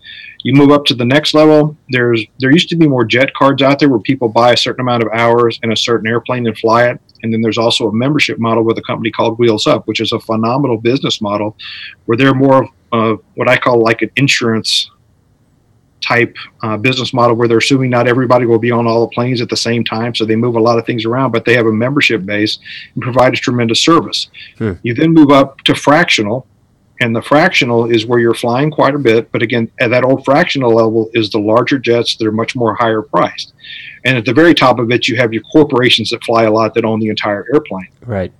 You 0.43 0.53
move 0.53 0.71
up 0.71 0.85
to 0.85 0.93
the 0.93 1.03
next 1.03 1.33
level. 1.33 1.75
There's 1.89 2.23
there 2.39 2.51
used 2.51 2.69
to 2.69 2.77
be 2.77 2.87
more 2.87 3.03
jet 3.03 3.33
cards 3.33 3.61
out 3.61 3.79
there 3.79 3.89
where 3.89 3.99
people 3.99 4.29
buy 4.29 4.53
a 4.53 4.57
certain 4.57 4.81
amount 4.81 5.03
of 5.03 5.09
hours 5.11 5.59
in 5.63 5.71
a 5.71 5.75
certain 5.75 6.07
airplane 6.07 6.47
and 6.47 6.57
fly 6.57 6.89
it. 6.89 7.01
And 7.23 7.33
then 7.33 7.41
there's 7.41 7.57
also 7.57 7.89
a 7.89 7.93
membership 7.93 8.39
model 8.39 8.63
with 8.63 8.77
a 8.77 8.83
company 8.83 9.11
called 9.11 9.37
Wheels 9.39 9.67
Up, 9.67 9.87
which 9.87 9.99
is 9.99 10.13
a 10.13 10.19
phenomenal 10.19 10.77
business 10.77 11.19
model 11.19 11.57
where 12.05 12.17
they're 12.17 12.35
more 12.35 12.69
of 12.91 13.19
what 13.35 13.49
I 13.49 13.57
call 13.57 13.81
like 13.81 14.01
an 14.01 14.11
insurance 14.15 14.89
type 16.01 16.35
uh, 16.61 16.77
business 16.77 17.13
model 17.13 17.35
where 17.35 17.47
they're 17.47 17.57
assuming 17.57 17.89
not 17.89 18.07
everybody 18.07 18.45
will 18.45 18.59
be 18.59 18.71
on 18.71 18.87
all 18.87 19.01
the 19.01 19.13
planes 19.13 19.41
at 19.41 19.49
the 19.49 19.57
same 19.57 19.83
time. 19.83 20.13
So 20.13 20.25
they 20.25 20.35
move 20.35 20.55
a 20.55 20.59
lot 20.59 20.77
of 20.77 20.85
things 20.85 21.05
around, 21.05 21.31
but 21.31 21.45
they 21.45 21.55
have 21.55 21.65
a 21.65 21.71
membership 21.71 22.25
base 22.25 22.59
and 22.93 23.03
provide 23.03 23.33
a 23.33 23.37
tremendous 23.37 23.81
service. 23.81 24.29
Hmm. 24.57 24.73
You 24.83 24.93
then 24.93 25.13
move 25.13 25.31
up 25.31 25.61
to 25.61 25.75
fractional, 25.75 26.47
and 27.01 27.15
the 27.15 27.21
fractional 27.21 27.91
is 27.91 28.05
where 28.05 28.19
you're 28.19 28.33
flying 28.33 28.71
quite 28.71 28.95
a 28.95 28.99
bit. 28.99 29.31
But 29.31 29.41
again, 29.41 29.71
at 29.79 29.89
that 29.89 30.03
old 30.03 30.23
fractional 30.23 30.73
level 30.73 31.09
is 31.13 31.29
the 31.29 31.39
larger 31.39 31.77
jets 31.79 32.15
that 32.17 32.27
are 32.27 32.31
much 32.31 32.55
more 32.55 32.75
higher 32.75 33.01
priced. 33.01 33.53
And 34.05 34.17
at 34.17 34.25
the 34.25 34.33
very 34.33 34.53
top 34.53 34.79
of 34.79 34.91
it, 34.91 35.07
you 35.07 35.17
have 35.17 35.33
your 35.33 35.43
corporations 35.43 36.11
that 36.11 36.23
fly 36.23 36.43
a 36.43 36.51
lot 36.51 36.73
that 36.75 36.85
own 36.85 36.99
the 36.99 37.09
entire 37.09 37.45
airplane. 37.53 37.89
Right. 38.05 38.31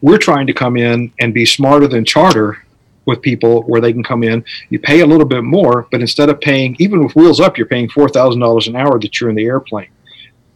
We're 0.00 0.18
trying 0.18 0.48
to 0.48 0.52
come 0.52 0.76
in 0.76 1.12
and 1.20 1.32
be 1.32 1.46
smarter 1.46 1.86
than 1.86 2.04
charter 2.04 2.64
with 3.04 3.22
people 3.22 3.62
where 3.62 3.80
they 3.80 3.92
can 3.92 4.02
come 4.02 4.22
in. 4.22 4.44
You 4.70 4.78
pay 4.78 5.00
a 5.00 5.06
little 5.06 5.26
bit 5.26 5.42
more, 5.42 5.88
but 5.90 6.00
instead 6.00 6.28
of 6.28 6.40
paying, 6.40 6.76
even 6.78 7.02
with 7.02 7.16
wheels 7.16 7.40
up, 7.40 7.58
you're 7.58 7.66
paying 7.66 7.88
$4,000 7.88 8.66
an 8.68 8.76
hour 8.76 8.98
that 8.98 9.20
you're 9.20 9.30
in 9.30 9.36
the 9.36 9.44
airplane. 9.44 9.88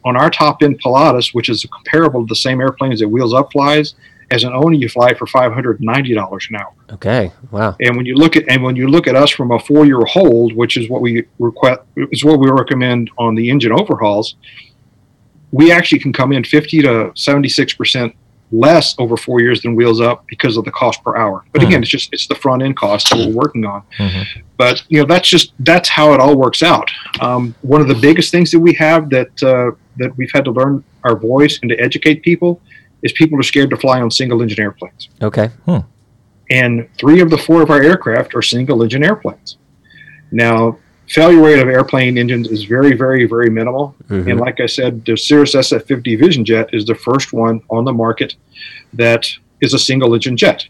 On 0.05 0.17
our 0.17 0.31
top 0.31 0.63
end 0.63 0.79
Pilatus, 0.79 1.35
which 1.35 1.49
is 1.49 1.67
comparable 1.73 2.21
to 2.21 2.29
the 2.29 2.37
same 2.37 2.61
airplanes 2.61 3.01
that 3.01 3.09
Wheels 3.09 3.35
Up 3.35 3.51
flies, 3.53 3.95
as 4.31 4.45
an 4.45 4.53
owner, 4.53 4.75
you 4.75 4.89
fly 4.89 5.15
for 5.15 5.27
five 5.27 5.53
hundred 5.53 5.81
ninety 5.81 6.15
dollars 6.15 6.49
an 6.51 6.57
hour. 6.57 6.73
Okay, 6.91 7.33
wow. 7.51 7.77
And 7.81 7.97
when 7.97 8.07
you 8.07 8.17
look 8.17 8.37
at 8.37 8.49
and 8.49 8.63
when 8.63 8.75
you 8.75 8.89
look 8.89 9.07
at 9.07 9.15
us 9.15 9.31
from 9.31 9.53
a 9.53 9.59
four 9.59 9.87
year 9.87 10.01
hold, 10.05 10.53
which 10.55 10.77
is 10.77 10.91
what 10.91 11.01
we 11.01 11.25
request 11.39 11.83
is 11.97 12.25
what 12.25 12.41
we 12.41 12.51
recommend 12.51 13.11
on 13.19 13.35
the 13.35 13.49
engine 13.49 13.73
overhauls, 13.73 14.35
we 15.53 15.71
actually 15.71 16.01
can 16.01 16.13
come 16.13 16.33
in 16.33 16.43
fifty 16.43 16.83
to 16.83 17.13
seventy 17.15 17.49
six 17.49 17.73
percent 17.75 18.15
less 18.53 18.95
over 18.99 19.17
four 19.17 19.41
years 19.41 19.63
than 19.63 19.75
Wheels 19.75 20.01
Up 20.01 20.27
because 20.27 20.57
of 20.57 20.65
the 20.65 20.71
cost 20.71 21.03
per 21.03 21.17
hour. 21.17 21.45
But 21.53 21.61
mm-hmm. 21.61 21.69
again, 21.69 21.83
it's 21.83 21.91
just 21.91 22.13
it's 22.13 22.27
the 22.27 22.35
front 22.35 22.63
end 22.63 22.77
cost 22.77 23.11
that 23.11 23.19
we're 23.19 23.35
working 23.35 23.65
on. 23.65 23.83
Mm-hmm. 23.99 24.41
But 24.57 24.85
you 24.89 25.01
know 25.01 25.07
that's 25.07 25.29
just 25.29 25.53
that's 25.61 25.89
how 25.89 26.13
it 26.15 26.21
all 26.21 26.37
works 26.37 26.63
out. 26.63 26.91
Um, 27.21 27.55
one 27.63 27.81
of 27.81 27.89
the 27.89 27.95
biggest 27.95 28.31
things 28.31 28.51
that 28.51 28.61
we 28.61 28.75
have 28.75 29.11
that 29.11 29.43
uh, 29.43 29.77
that 29.97 30.17
we've 30.17 30.31
had 30.33 30.45
to 30.45 30.51
learn 30.51 30.85
our 31.05 31.17
voice 31.17 31.59
and 31.63 31.69
to 31.71 31.77
educate 31.77 32.23
people 32.23 32.61
is 33.03 33.13
people 33.13 33.39
are 33.39 33.43
scared 33.43 33.71
to 33.71 33.77
fly 33.77 34.01
on 34.01 34.11
single 34.11 34.43
engine 34.43 34.61
airplanes. 34.61 35.09
Okay. 35.23 35.49
Hmm. 35.65 35.79
And 36.51 36.89
three 36.99 37.21
of 37.21 37.31
the 37.31 37.39
four 37.39 37.63
of 37.63 37.71
our 37.71 37.83
aircraft 37.83 38.35
are 38.35 38.43
single 38.43 38.83
engine 38.83 39.05
airplanes. 39.05 39.59
Now, 40.31 40.79
failure 41.09 41.41
rate 41.41 41.59
of 41.61 41.69
airplane 41.69 42.19
engines 42.19 42.49
is 42.49 42.65
very, 42.65 42.95
very, 42.97 43.27
very 43.27 43.51
minimal. 43.51 43.95
Mm-hmm. 44.09 44.31
And 44.31 44.41
like 44.41 44.61
I 44.61 44.67
said, 44.67 45.05
the 45.05 45.17
Cirrus 45.17 45.55
SF50 45.55 46.19
Vision 46.19 46.45
Jet 46.45 46.71
is 46.73 46.85
the 46.85 46.95
first 46.95 47.33
one 47.33 47.61
on 47.71 47.85
the 47.85 47.93
market 47.93 48.35
that 48.93 49.29
is 49.61 49.75
a 49.75 49.79
single 49.79 50.15
engine 50.15 50.37
jet. 50.37 50.67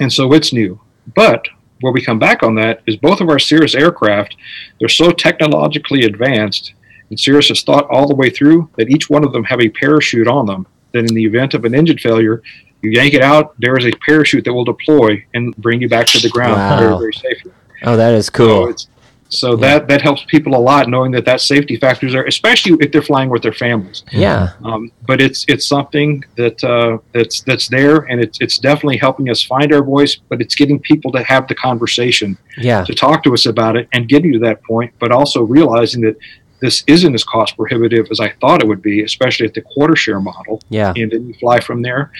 And 0.00 0.12
so 0.12 0.32
it's 0.32 0.52
new. 0.52 0.80
But 1.14 1.48
where 1.80 1.92
we 1.92 2.04
come 2.04 2.18
back 2.18 2.42
on 2.42 2.54
that 2.56 2.82
is 2.86 2.96
both 2.96 3.20
of 3.20 3.28
our 3.28 3.38
Cirrus 3.38 3.74
aircraft, 3.74 4.36
they're 4.78 4.88
so 4.88 5.10
technologically 5.10 6.04
advanced, 6.04 6.74
and 7.08 7.18
Cirrus 7.18 7.48
has 7.48 7.62
thought 7.62 7.88
all 7.90 8.06
the 8.06 8.14
way 8.14 8.30
through 8.30 8.68
that 8.76 8.90
each 8.90 9.10
one 9.10 9.24
of 9.24 9.32
them 9.32 9.44
have 9.44 9.60
a 9.60 9.68
parachute 9.70 10.28
on 10.28 10.46
them 10.46 10.66
that 10.92 11.00
in 11.08 11.14
the 11.14 11.24
event 11.24 11.54
of 11.54 11.64
an 11.64 11.74
engine 11.74 11.98
failure, 11.98 12.42
you 12.82 12.90
yank 12.90 13.14
it 13.14 13.22
out, 13.22 13.54
there 13.58 13.76
is 13.76 13.84
a 13.84 13.92
parachute 14.06 14.44
that 14.44 14.52
will 14.52 14.64
deploy 14.64 15.24
and 15.34 15.56
bring 15.56 15.80
you 15.80 15.88
back 15.88 16.06
to 16.06 16.20
the 16.20 16.28
ground 16.28 16.54
wow. 16.54 16.78
very, 16.78 16.98
very 16.98 17.12
safely. 17.12 17.52
Oh, 17.82 17.96
that 17.96 18.14
is 18.14 18.30
cool. 18.30 18.76
So, 18.76 18.88
so 19.30 19.52
yeah. 19.52 19.78
that 19.78 19.88
that 19.88 20.02
helps 20.02 20.24
people 20.24 20.54
a 20.56 20.58
lot 20.58 20.88
knowing 20.88 21.12
that 21.12 21.24
that 21.24 21.40
safety 21.40 21.76
factors 21.76 22.14
are, 22.14 22.24
especially 22.26 22.76
if 22.80 22.92
they're 22.92 23.00
flying 23.00 23.30
with 23.30 23.42
their 23.42 23.52
families. 23.52 24.02
Yeah. 24.12 24.52
Um, 24.64 24.92
but 25.06 25.20
it's 25.20 25.44
it's 25.48 25.66
something 25.66 26.24
that 26.36 26.62
uh, 26.62 26.98
that's 27.12 27.40
that's 27.42 27.68
there, 27.68 27.98
and 28.10 28.20
it's 28.20 28.38
it's 28.40 28.58
definitely 28.58 28.98
helping 28.98 29.30
us 29.30 29.42
find 29.42 29.72
our 29.72 29.82
voice. 29.82 30.16
But 30.16 30.40
it's 30.40 30.54
getting 30.54 30.80
people 30.80 31.12
to 31.12 31.22
have 31.22 31.48
the 31.48 31.54
conversation. 31.54 32.36
Yeah. 32.58 32.84
To 32.84 32.94
talk 32.94 33.22
to 33.24 33.32
us 33.32 33.46
about 33.46 33.76
it 33.76 33.88
and 33.92 34.08
getting 34.08 34.32
to 34.32 34.38
that 34.40 34.62
point, 34.64 34.92
but 34.98 35.12
also 35.12 35.42
realizing 35.42 36.02
that 36.02 36.16
this 36.60 36.84
isn't 36.86 37.14
as 37.14 37.24
cost 37.24 37.56
prohibitive 37.56 38.08
as 38.10 38.20
I 38.20 38.30
thought 38.40 38.62
it 38.62 38.68
would 38.68 38.82
be, 38.82 39.02
especially 39.02 39.46
at 39.46 39.54
the 39.54 39.62
quarter 39.62 39.96
share 39.96 40.20
model. 40.20 40.60
Yeah. 40.68 40.92
And 40.94 41.10
then 41.10 41.28
you 41.28 41.34
fly 41.34 41.60
from 41.60 41.80
there. 41.82 42.12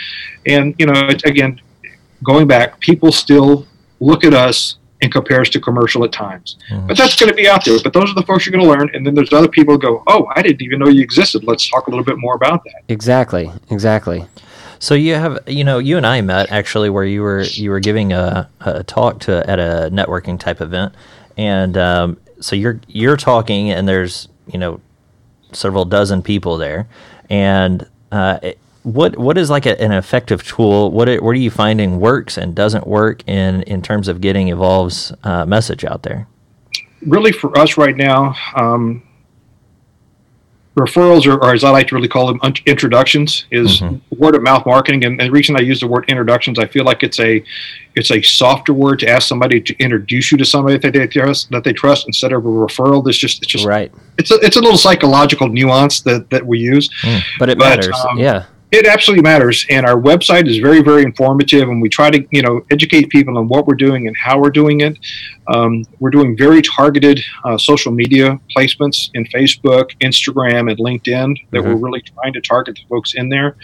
And, 0.47 0.75
you 0.79 0.87
know, 0.87 1.09
again, 1.25 1.61
going 2.25 2.46
back, 2.46 2.81
people 2.81 3.12
still 3.12 3.66
look 4.01 4.25
at 4.25 4.33
us 4.33 4.77
and 5.03 5.13
compare 5.13 5.41
us 5.41 5.49
to 5.51 5.61
commercial 5.61 6.05
at 6.05 6.13
times. 6.13 6.57
Mm. 6.71 6.89
But 6.89 6.97
that's 6.97 7.17
going 7.19 7.31
to 7.31 7.35
be 7.35 7.49
out 7.49 7.65
there. 7.65 7.79
But 7.83 7.93
those 7.93 8.11
are 8.11 8.15
the 8.15 8.23
folks 8.23 8.47
you're 8.47 8.53
going 8.53 8.65
to 8.65 8.71
learn. 8.71 8.95
And 8.95 9.07
then 9.07 9.15
there's 9.15 9.33
other 9.33 9.49
people 9.49 9.75
who 9.75 9.81
go, 9.81 10.03
oh, 10.07 10.27
I 10.35 10.43
didn't 10.43 10.63
even 10.63 10.79
know 10.79 10.89
you 10.89 11.03
existed. 11.03 11.45
Let's 11.45 11.69
talk 11.69 11.87
a 11.87 11.91
little 11.91 12.05
bit 12.05 12.19
more 12.19 12.35
about 12.35 12.65
that. 12.65 12.83
Exactly. 12.89 13.51
Exactly. 13.71 14.27
So 14.79 14.95
you 14.95 15.15
have, 15.15 15.39
you 15.47 15.63
know, 15.63 15.79
you 15.79 15.99
and 15.99 16.07
I 16.07 16.21
met 16.23 16.51
actually 16.51 16.89
where 16.89 17.05
you 17.05 17.21
were 17.21 17.43
you 17.43 17.69
were 17.69 17.81
giving 17.81 18.15
a, 18.15 18.49
a 18.61 18.83
talk 18.83 19.21
to 19.21 19.49
at 19.49 19.59
a 19.59 19.91
networking 19.93 20.41
type 20.41 20.63
event, 20.63 20.95
and 21.37 21.77
um, 21.77 22.17
so 22.41 22.57
you're 22.57 22.81
you're 22.89 23.19
talking, 23.19 23.71
and 23.71 23.87
there's 23.87 24.29
you 24.47 24.59
know 24.59 24.81
several 25.53 25.85
dozen 25.85 26.23
people 26.23 26.57
there, 26.57 26.89
and 27.29 27.87
uh, 28.11 28.39
it, 28.43 28.59
what 28.83 29.19
what 29.19 29.37
is 29.37 29.51
like 29.51 29.66
a, 29.66 29.81
an 29.81 29.93
effective 29.93 30.43
tool? 30.43 30.90
What 30.90 31.09
what 31.23 31.31
are 31.31 31.35
you 31.35 31.51
finding 31.51 32.01
works 32.01 32.37
and 32.38 32.55
doesn't 32.55 32.87
work 32.87 33.27
in 33.29 33.62
in 33.62 33.83
terms 33.83 34.09
of 34.09 34.21
getting 34.21 34.49
Evolve's 34.49 35.12
uh, 35.25 35.45
message 35.45 35.85
out 35.85 36.03
there? 36.03 36.27
Really, 37.07 37.33
for 37.33 37.57
us 37.59 37.77
right 37.79 37.97
now, 37.97 38.35
um, 38.57 39.03
referrals 40.77 41.27
or, 41.27 41.35
or, 41.43 41.53
as 41.53 41.64
I 41.64 41.71
like 41.71 41.88
to 41.88 41.95
really 41.97 42.09
call 42.09 42.27
them 42.27 42.40
introductions 42.64 43.45
is 43.51 43.81
mm-hmm. 43.81 43.97
word 44.16 44.37
of 44.37 44.43
mouth 44.43 44.64
marketing 44.64 45.05
and, 45.05 45.21
and, 45.21 45.29
the 45.29 45.33
reason 45.33 45.57
I 45.57 45.61
use 45.61 45.81
the 45.81 45.88
word 45.88 46.05
introductions 46.09 46.59
I 46.59 46.66
feel 46.66 46.85
like 46.85 47.03
it's 47.03 47.19
a 47.19 47.45
it's 47.97 48.11
a 48.12 48.23
softer 48.23 48.73
word 48.73 49.01
to 49.01 49.09
ask 49.09 49.27
somebody 49.27 49.61
to 49.61 49.77
introduce 49.79 50.31
you 50.31 50.38
to 50.38 50.45
somebody 50.45 50.79
that 50.79 50.93
they 50.93 51.07
trust 51.09 51.51
that 51.51 51.64
they 51.64 51.73
trust 51.73 52.07
instead 52.07 52.33
of 52.33 52.45
a 52.45 52.49
referral 52.49 53.05
that's 53.05 53.19
just 53.19 53.43
it's 53.43 53.51
just 53.51 53.64
right 53.64 53.93
it's 54.16 54.31
a, 54.31 54.37
it's 54.37 54.57
a 54.57 54.61
little 54.61 54.79
psychological 54.79 55.49
nuance 55.49 56.01
that 56.03 56.31
that 56.31 56.47
we 56.47 56.61
use 56.61 56.88
mm, 57.03 57.21
but 57.38 57.49
it 57.49 57.59
but, 57.59 57.69
matters 57.69 57.97
um, 58.09 58.16
yeah 58.16 58.47
it 58.72 58.87
absolutely 58.87 59.22
matters, 59.22 59.66
and 59.68 59.85
our 59.85 60.00
website 60.00 60.46
is 60.48 60.59
very, 60.59 60.80
very 60.80 61.02
informative, 61.02 61.68
and 61.68 61.83
we 61.83 61.88
try 61.88 62.11
to, 62.11 62.24
you 62.30 62.42
know, 62.42 62.64
educate 62.70 63.09
people 63.09 63.37
on 63.37 63.48
what 63.48 63.66
we're 63.66 63.74
doing 63.74 64.06
and 64.06 64.16
how 64.16 64.38
we're 64.38 64.50
doing 64.50 64.80
it. 64.80 64.96
Um, 65.48 65.85
we're 65.98 66.11
doing 66.11 66.37
very 66.37 66.62
targeted 66.62 67.20
uh, 67.44 67.59
social 67.59 67.90
media 67.90 68.38
placements 68.56 69.11
in 69.14 69.24
Facebook, 69.24 69.90
Instagram, 70.00 70.70
and 70.70 70.78
LinkedIn 70.78 71.37
that 71.50 71.59
mm-hmm. 71.59 71.68
we're 71.68 71.76
really 71.76 72.02
trying 72.02 72.33
to 72.33 72.40
target 72.40 72.76
the 72.76 72.87
folks 72.88 73.14
in 73.14 73.28
there. 73.28 73.56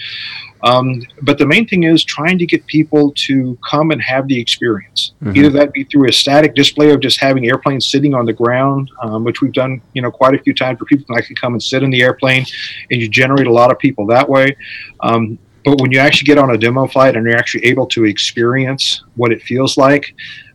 Um, 0.63 1.03
but 1.23 1.39
the 1.39 1.47
main 1.47 1.67
thing 1.67 1.85
is 1.85 2.05
trying 2.05 2.39
to 2.39 2.47
get 2.47 2.67
people 2.67 3.13
to 3.27 3.59
come 3.69 3.91
and 3.91 4.01
have 4.03 4.27
the 4.29 4.39
experience. 4.39 5.13
Mm-hmm. 5.23 5.37
Either 5.37 5.51
that 5.51 5.73
be 5.73 5.85
through 5.85 6.09
a 6.09 6.13
static 6.13 6.55
display 6.55 6.91
of 6.91 7.01
just 7.01 7.21
having 7.21 7.47
airplanes 7.47 7.87
sitting 7.87 8.15
on 8.15 8.27
the 8.27 8.33
ground, 8.33 8.91
um, 9.03 9.25
which 9.25 9.41
we've 9.41 9.53
done, 9.53 9.81
you 9.93 10.03
know, 10.03 10.11
quite 10.11 10.35
a 10.35 10.39
few 10.39 10.55
times 10.55 10.81
where 10.81 10.87
people 10.87 11.07
can 11.07 11.17
actually 11.17 11.37
come 11.37 11.53
and 11.53 11.63
sit 11.63 11.83
in 11.83 11.91
the 11.91 12.03
airplane, 12.03 12.45
and 12.91 13.01
you 13.01 13.09
generate 13.09 13.47
a 13.47 13.53
lot 13.53 13.71
of 13.71 13.79
people 13.79 14.07
that 14.07 14.29
way. 14.29 14.57
Um, 15.01 15.39
but 15.65 15.81
when 15.81 15.91
you 15.91 15.99
actually 15.99 16.27
get 16.27 16.39
on 16.39 16.51
a 16.51 16.59
demo 16.59 16.87
flight 16.87 17.17
and 17.17 17.27
you're 17.27 17.37
actually 17.37 17.65
able 17.65 17.87
to 17.89 18.05
experience 18.05 19.03
what 19.17 19.33
it 19.33 19.43
feels 19.43 19.77
like, 19.77 20.15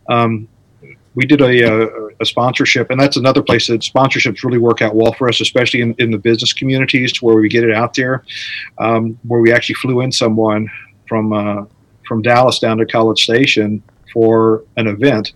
um, 0.09 0.47
we 1.13 1.25
did 1.25 1.41
a, 1.41 1.61
a, 1.61 2.07
a, 2.21 2.25
sponsorship, 2.25 2.89
and 2.89 2.99
that's 2.99 3.17
another 3.17 3.41
place 3.41 3.67
that 3.67 3.81
sponsorships 3.81 4.43
really 4.43 4.57
work 4.57 4.81
out 4.81 4.95
well 4.95 5.11
for 5.13 5.27
us, 5.27 5.41
especially 5.41 5.81
in, 5.81 5.93
in 5.99 6.09
the 6.09 6.17
business 6.17 6.53
communities 6.53 7.21
where 7.21 7.35
we 7.35 7.49
get 7.49 7.63
it 7.63 7.73
out 7.73 7.93
there. 7.93 8.23
Um, 8.77 9.19
where 9.27 9.41
we 9.41 9.51
actually 9.51 9.75
flew 9.75 10.01
in 10.01 10.11
someone 10.11 10.69
from 11.07 11.33
uh, 11.33 11.65
from 12.07 12.21
Dallas 12.21 12.59
down 12.59 12.77
to 12.77 12.85
College 12.85 13.21
Station 13.21 13.83
for 14.13 14.63
an 14.77 14.87
event, 14.87 15.33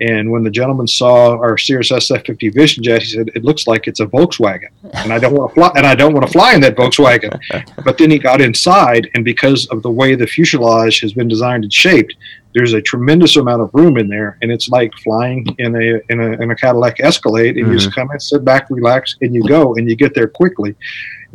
and 0.00 0.30
when 0.30 0.42
the 0.42 0.50
gentleman 0.50 0.86
saw 0.86 1.36
our 1.36 1.58
Cirrus 1.58 1.90
SF50 1.90 2.54
Vision 2.54 2.82
Jet, 2.82 3.02
he 3.02 3.08
said, 3.08 3.30
"It 3.34 3.44
looks 3.44 3.66
like 3.66 3.86
it's 3.86 4.00
a 4.00 4.06
Volkswagen," 4.06 4.70
and 4.94 5.12
I 5.12 5.18
don't 5.18 5.34
want 5.34 5.50
to 5.50 5.54
fly, 5.54 5.72
and 5.76 5.86
I 5.86 5.94
don't 5.94 6.14
want 6.14 6.26
to 6.26 6.32
fly 6.32 6.54
in 6.54 6.62
that 6.62 6.76
Volkswagen. 6.76 7.38
but 7.84 7.98
then 7.98 8.10
he 8.10 8.18
got 8.18 8.40
inside, 8.40 9.10
and 9.14 9.22
because 9.22 9.66
of 9.66 9.82
the 9.82 9.90
way 9.90 10.14
the 10.14 10.26
fuselage 10.26 11.00
has 11.00 11.12
been 11.12 11.28
designed 11.28 11.64
and 11.64 11.72
shaped, 11.72 12.14
there's 12.54 12.72
a 12.72 12.82
tremendous 12.82 13.36
amount 13.36 13.62
of 13.62 13.70
room 13.72 13.96
in 13.96 14.08
there, 14.08 14.38
and 14.42 14.50
it's 14.50 14.68
like 14.68 14.92
flying 14.94 15.46
in 15.58 15.74
a 15.76 16.00
in 16.08 16.20
a, 16.20 16.42
in 16.42 16.50
a 16.50 16.56
Cadillac 16.56 17.00
Escalade, 17.00 17.56
and 17.56 17.64
mm-hmm. 17.64 17.72
you 17.72 17.78
just 17.78 17.94
come 17.94 18.10
in, 18.10 18.18
sit 18.18 18.44
back, 18.44 18.68
relax, 18.70 19.16
and 19.20 19.34
you 19.34 19.42
go, 19.44 19.74
and 19.74 19.88
you 19.88 19.96
get 19.96 20.14
there 20.14 20.28
quickly. 20.28 20.74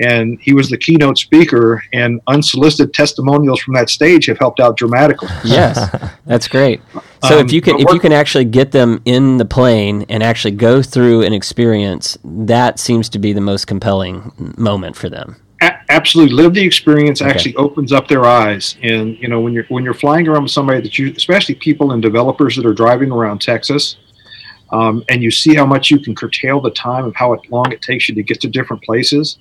And 0.01 0.37
he 0.41 0.53
was 0.53 0.69
the 0.69 0.77
keynote 0.77 1.17
speaker, 1.17 1.81
and 1.93 2.19
unsolicited 2.27 2.93
testimonials 2.93 3.61
from 3.61 3.75
that 3.75 3.89
stage 3.89 4.25
have 4.25 4.37
helped 4.37 4.59
out 4.59 4.77
dramatically. 4.77 5.29
Yes, 5.45 6.09
that's 6.25 6.47
great. 6.47 6.81
So 7.23 7.39
um, 7.39 7.45
if 7.45 7.53
you 7.53 7.61
can 7.61 7.79
if 7.79 7.89
you 7.93 7.99
can 7.99 8.11
actually 8.11 8.45
get 8.45 8.71
them 8.71 9.01
in 9.05 9.37
the 9.37 9.45
plane 9.45 10.05
and 10.09 10.21
actually 10.21 10.51
go 10.51 10.81
through 10.81 11.21
an 11.21 11.33
experience, 11.33 12.17
that 12.23 12.77
seems 12.79 13.07
to 13.09 13.19
be 13.19 13.31
the 13.31 13.41
most 13.41 13.67
compelling 13.67 14.33
moment 14.57 14.97
for 14.97 15.07
them 15.07 15.37
absolutely 15.61 16.35
live 16.35 16.53
the 16.53 16.63
experience 16.63 17.21
okay. 17.21 17.31
actually 17.31 17.55
opens 17.55 17.93
up 17.93 18.07
their 18.07 18.25
eyes. 18.25 18.75
And 18.83 19.17
you 19.17 19.27
know 19.27 19.39
when 19.39 19.53
you're 19.53 19.65
when 19.65 19.83
you're 19.83 19.93
flying 19.93 20.27
around 20.27 20.43
with 20.43 20.51
somebody 20.51 20.81
that 20.81 20.97
you 20.97 21.13
especially 21.15 21.55
people 21.55 21.91
and 21.91 22.01
developers 22.01 22.55
that 22.55 22.65
are 22.65 22.73
driving 22.73 23.11
around 23.11 23.39
texas 23.39 23.97
um, 24.71 25.03
and 25.09 25.21
you 25.21 25.31
see 25.31 25.55
how 25.55 25.65
much 25.65 25.89
you 25.91 25.99
can 25.99 26.15
curtail 26.15 26.59
the 26.59 26.71
time 26.71 27.05
of 27.05 27.15
how 27.15 27.35
long 27.49 27.71
it 27.71 27.81
takes 27.81 28.09
you 28.09 28.15
to 28.15 28.23
get 28.23 28.41
to 28.41 28.47
different 28.47 28.83
places 28.83 29.37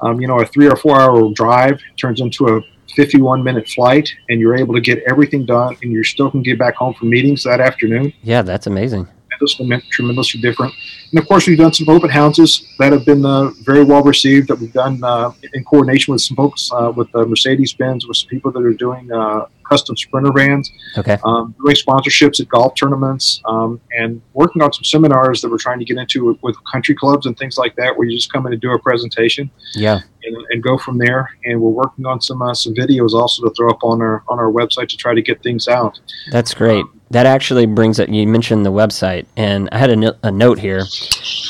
um, 0.00 0.20
you 0.20 0.26
know 0.26 0.40
a 0.40 0.46
three 0.46 0.68
or 0.68 0.76
four 0.76 1.00
hour 1.00 1.30
drive 1.34 1.80
turns 1.96 2.20
into 2.20 2.48
a 2.48 2.60
51 2.94 3.44
minute 3.44 3.68
flight 3.68 4.10
and 4.28 4.40
you're 4.40 4.56
able 4.56 4.74
to 4.74 4.80
get 4.80 5.02
everything 5.08 5.44
done 5.44 5.76
and 5.82 5.92
you 5.92 6.02
still 6.02 6.30
can 6.30 6.42
get 6.42 6.58
back 6.58 6.74
home 6.74 6.94
for 6.94 7.04
meetings 7.04 7.44
that 7.44 7.60
afternoon. 7.60 8.12
Yeah 8.22 8.42
that's 8.42 8.66
amazing 8.66 9.08
tremendously, 9.46 9.90
tremendously 9.90 10.40
different. 10.40 10.74
And 11.10 11.18
of 11.18 11.26
course, 11.26 11.46
we've 11.46 11.58
done 11.58 11.72
some 11.72 11.88
open 11.88 12.10
houses 12.10 12.66
that 12.78 12.92
have 12.92 13.04
been 13.04 13.24
uh, 13.24 13.50
very 13.62 13.84
well 13.84 14.02
received. 14.02 14.48
That 14.48 14.58
we've 14.58 14.72
done 14.72 15.02
uh, 15.02 15.32
in 15.54 15.64
coordination 15.64 16.12
with 16.12 16.22
some 16.22 16.36
folks 16.36 16.70
uh, 16.72 16.92
with 16.94 17.14
uh, 17.14 17.24
Mercedes 17.24 17.72
Benz, 17.72 18.06
with 18.06 18.16
some 18.16 18.28
people 18.28 18.50
that 18.52 18.62
are 18.62 18.72
doing 18.72 19.10
uh, 19.12 19.46
custom 19.68 19.96
sprinter 19.96 20.32
vans. 20.32 20.70
Okay. 20.96 21.18
Um, 21.24 21.54
doing 21.62 21.76
sponsorships 21.76 22.40
at 22.40 22.48
golf 22.48 22.74
tournaments 22.74 23.40
um, 23.44 23.80
and 23.92 24.20
working 24.32 24.62
on 24.62 24.72
some 24.72 24.84
seminars 24.84 25.42
that 25.42 25.50
we're 25.50 25.58
trying 25.58 25.78
to 25.78 25.84
get 25.84 25.98
into 25.98 26.24
with, 26.24 26.42
with, 26.42 26.56
country 26.70 26.94
clubs 26.94 27.26
and 27.26 27.38
things 27.38 27.56
like 27.56 27.74
that, 27.76 27.96
where 27.96 28.06
you 28.06 28.16
just 28.16 28.32
come 28.32 28.46
in 28.46 28.52
and 28.52 28.60
do 28.60 28.72
a 28.72 28.78
presentation. 28.78 29.50
Yeah. 29.74 30.00
And, 30.24 30.36
and 30.50 30.62
go 30.62 30.76
from 30.76 30.98
there. 30.98 31.30
And 31.44 31.60
we're 31.60 31.70
working 31.70 32.04
on 32.04 32.20
some 32.20 32.42
uh, 32.42 32.52
some 32.52 32.74
videos 32.74 33.12
also 33.12 33.44
to 33.44 33.54
throw 33.54 33.70
up 33.70 33.82
on 33.82 34.02
our 34.02 34.24
on 34.28 34.38
our 34.38 34.50
website 34.50 34.88
to 34.88 34.96
try 34.96 35.14
to 35.14 35.22
get 35.22 35.42
things 35.42 35.68
out. 35.68 35.98
That's 36.30 36.52
great. 36.52 36.82
Um, 36.82 36.98
that 37.10 37.26
actually 37.26 37.66
brings 37.66 37.98
up 37.98 38.08
You 38.08 38.26
mentioned 38.26 38.66
the 38.66 38.72
website, 38.72 39.26
and 39.36 39.68
I 39.72 39.78
had 39.78 39.90
a, 39.90 39.96
no, 39.96 40.12
a, 40.22 40.30
note 40.30 40.58
here. 40.58 40.82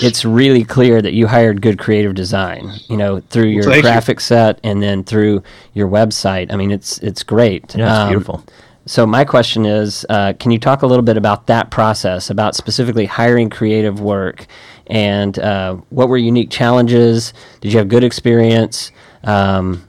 It's 0.01 0.25
really 0.25 0.63
clear 0.63 1.03
that 1.03 1.15
you 1.15 1.27
hired 1.27 1.61
good 1.63 1.79
creative 1.79 2.15
design. 2.15 2.71
You 2.89 2.97
know, 2.97 3.21
through 3.21 3.49
your 3.49 3.67
well, 3.67 3.81
graphic 3.81 4.19
you. 4.19 4.23
set 4.23 4.61
and 4.63 4.81
then 4.81 5.03
through 5.03 5.43
your 5.75 5.89
website. 5.89 6.53
I 6.53 6.57
mean, 6.57 6.71
it's 6.71 6.99
it's 6.99 7.25
great. 7.25 7.75
Yeah, 7.75 8.05
it's 8.05 8.08
um, 8.09 8.12
beautiful. 8.12 8.44
So 8.87 9.07
my 9.07 9.25
question 9.25 9.66
is, 9.66 10.07
uh, 10.09 10.33
can 10.40 10.51
you 10.51 10.59
talk 10.59 10.81
a 10.81 10.87
little 10.87 11.03
bit 11.03 11.18
about 11.18 11.47
that 11.49 11.71
process, 11.71 12.31
about 12.31 12.57
specifically 12.57 13.05
hiring 13.05 13.51
creative 13.51 14.01
work, 14.01 14.47
and 14.87 15.38
uh, 15.38 15.75
what 15.90 16.09
were 16.09 16.16
unique 16.16 16.51
challenges? 16.51 17.35
Did 17.61 17.73
you 17.73 17.79
have 17.79 17.88
good 17.88 18.03
experience? 18.03 18.90
Um, 19.25 19.87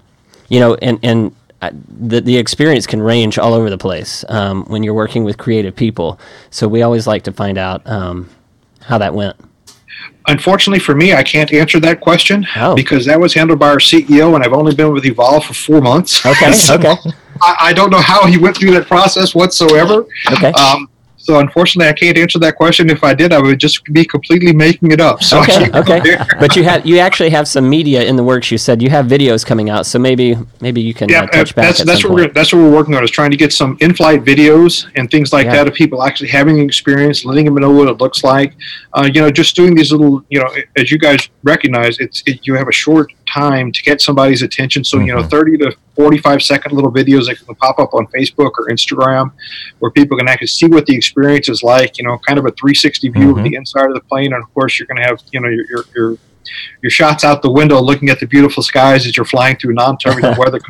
you 0.50 0.60
know, 0.60 0.76
and 0.76 1.00
and 1.02 1.34
the 1.62 2.22
the 2.22 2.38
experience 2.38 2.88
can 2.88 3.02
range 3.02 3.38
all 3.38 3.54
over 3.54 3.70
the 3.70 3.78
place 3.78 4.26
um, 4.30 4.66
when 4.66 4.84
you're 4.84 4.94
working 4.94 5.24
with 5.24 5.38
creative 5.38 5.76
people. 5.76 6.20
So 6.50 6.68
we 6.68 6.82
always 6.82 7.08
like 7.08 7.24
to 7.24 7.32
find 7.32 7.58
out 7.58 7.86
um, 7.88 8.30
how 8.82 8.98
that 8.98 9.14
went. 9.14 9.38
Unfortunately 10.28 10.80
for 10.80 10.96
me, 10.96 11.14
I 11.14 11.24
can't 11.24 11.52
answer 11.54 11.80
that 11.80 12.02
question 12.02 12.46
oh. 12.56 12.76
because 12.76 13.06
that 13.06 13.20
was 13.20 13.34
handled 13.34 13.60
by 13.60 13.70
our 13.70 13.78
CEO, 13.78 14.36
and 14.36 14.44
I've 14.44 14.54
only 14.54 14.76
been 14.76 14.94
with 14.94 15.06
Evolve 15.06 15.46
for 15.46 15.54
four 15.54 15.82
months. 15.82 16.26
Okay. 16.26 16.52
so 16.54 16.76
okay. 16.76 16.96
I, 17.42 17.56
I, 17.60 17.74
don't 17.74 17.90
know 17.90 18.02
how 18.02 18.26
he 18.26 18.38
went 18.38 18.58
through 18.58 18.72
that 18.72 18.88
process 18.88 19.36
whatsoever. 19.36 20.06
Okay. 20.32 20.52
Um, 20.52 20.90
so 21.30 21.38
unfortunately, 21.38 21.90
I 21.90 21.94
can't 21.94 22.18
answer 22.18 22.40
that 22.40 22.56
question. 22.56 22.90
If 22.90 23.04
I 23.04 23.14
did, 23.14 23.34
I 23.34 23.40
would 23.40 23.60
just 23.60 23.84
be 23.84 24.06
completely 24.06 24.52
making 24.52 24.92
it 24.92 25.02
up. 25.02 25.22
So 25.22 25.42
okay, 25.42 25.70
okay. 25.78 26.18
but 26.40 26.56
you 26.56 26.64
have 26.64 26.86
you 26.86 26.98
actually 26.98 27.30
have 27.30 27.48
some 27.48 27.70
media 27.70 28.04
in 28.04 28.16
the 28.16 28.24
works. 28.24 28.50
You 28.50 28.58
said 28.58 28.82
you 28.82 28.90
have 28.90 29.06
videos 29.06 29.46
coming 29.46 29.70
out, 29.70 29.86
so 29.86 30.00
maybe 30.00 30.36
maybe 30.62 30.82
you 30.82 30.94
can 30.94 31.10
yeah, 31.10 31.24
uh, 31.24 31.28
touch 31.28 31.54
back. 31.54 31.66
That's 31.66 31.84
that's 31.84 32.04
what 32.04 32.14
we're 32.14 32.30
that's 32.30 32.54
what 32.54 32.60
we're 32.60 32.72
working 32.72 32.96
on 32.96 33.04
is 33.04 33.12
trying 33.12 33.32
to 33.32 33.38
get 33.38 33.52
some 33.52 33.78
in-flight 33.82 34.24
videos 34.24 34.90
and 34.96 35.12
things 35.12 35.34
like 35.34 35.46
yeah. 35.46 35.56
that 35.56 35.68
of 35.68 35.74
people 35.74 36.02
actually 36.02 36.30
having 36.30 36.56
the 36.56 36.64
experience, 36.64 37.26
letting 37.26 37.46
them 37.46 37.56
know 37.56 37.72
what 37.72 37.90
it 37.90 38.00
looks 38.00 38.24
like. 38.24 38.56
Uh, 38.94 39.08
you 39.14 39.22
know, 39.22 39.30
just 39.30 39.56
doing 39.56 39.76
these 39.76 39.92
little. 39.92 40.24
You 40.30 40.40
know, 40.40 40.50
as 40.78 40.90
you 40.90 40.98
guys 40.98 41.30
recognize, 41.44 42.00
it's 42.00 42.24
it, 42.26 42.48
you 42.48 42.56
have 42.56 42.70
a 42.70 42.72
short 42.74 43.12
time 43.28 43.72
to 43.74 43.84
get 43.84 44.02
somebody's 44.02 44.42
attention. 44.42 44.84
So 44.84 44.98
mm-hmm. 44.98 45.06
you 45.06 45.14
know, 45.14 45.20
mm-hmm. 45.20 45.30
thirty 45.30 45.58
to 45.58 45.76
45 46.00 46.42
second 46.42 46.72
little 46.72 46.94
videos 46.94 47.26
that 47.26 47.46
can 47.46 47.54
pop 47.56 47.78
up 47.78 47.94
on 47.94 48.08
Facebook 48.08 48.52
or 48.58 48.70
Instagram 48.70 49.34
where 49.80 49.92
people 49.92 50.18
can 50.18 50.30
actually 50.30 50.48
see 50.48 50.68
what 50.68 50.86
the 50.86 50.96
experience 50.96 51.50
is 51.50 51.62
like, 51.62 51.98
you 51.98 52.06
know, 52.06 52.18
kind 52.20 52.40
of 52.40 52.46
a 52.46 52.52
360 52.52 53.10
view 53.10 53.22
mm-hmm. 53.22 53.38
of 53.40 53.44
the 53.44 53.56
inside 53.56 53.86
of 53.86 53.94
the 53.94 54.00
plane. 54.00 54.32
And 54.32 54.42
of 54.42 54.54
course, 54.54 54.80
you're 54.80 54.88
going 54.88 55.02
to 55.02 55.04
have, 55.04 55.22
you 55.34 55.42
know, 55.42 55.50
your, 55.50 55.66
your, 55.70 55.84
your, 55.94 56.18
your, 56.84 56.90
shots 56.90 57.26
out 57.26 57.42
the 57.42 57.52
window 57.52 57.82
looking 57.82 58.08
at 58.08 58.18
the 58.22 58.28
beautiful 58.28 58.64
skies 58.64 59.06
as 59.08 59.18
you're 59.18 59.26
flying 59.26 59.58
through 59.58 59.74
non 59.74 59.98
turbulent 59.98 60.38
weather. 60.38 60.62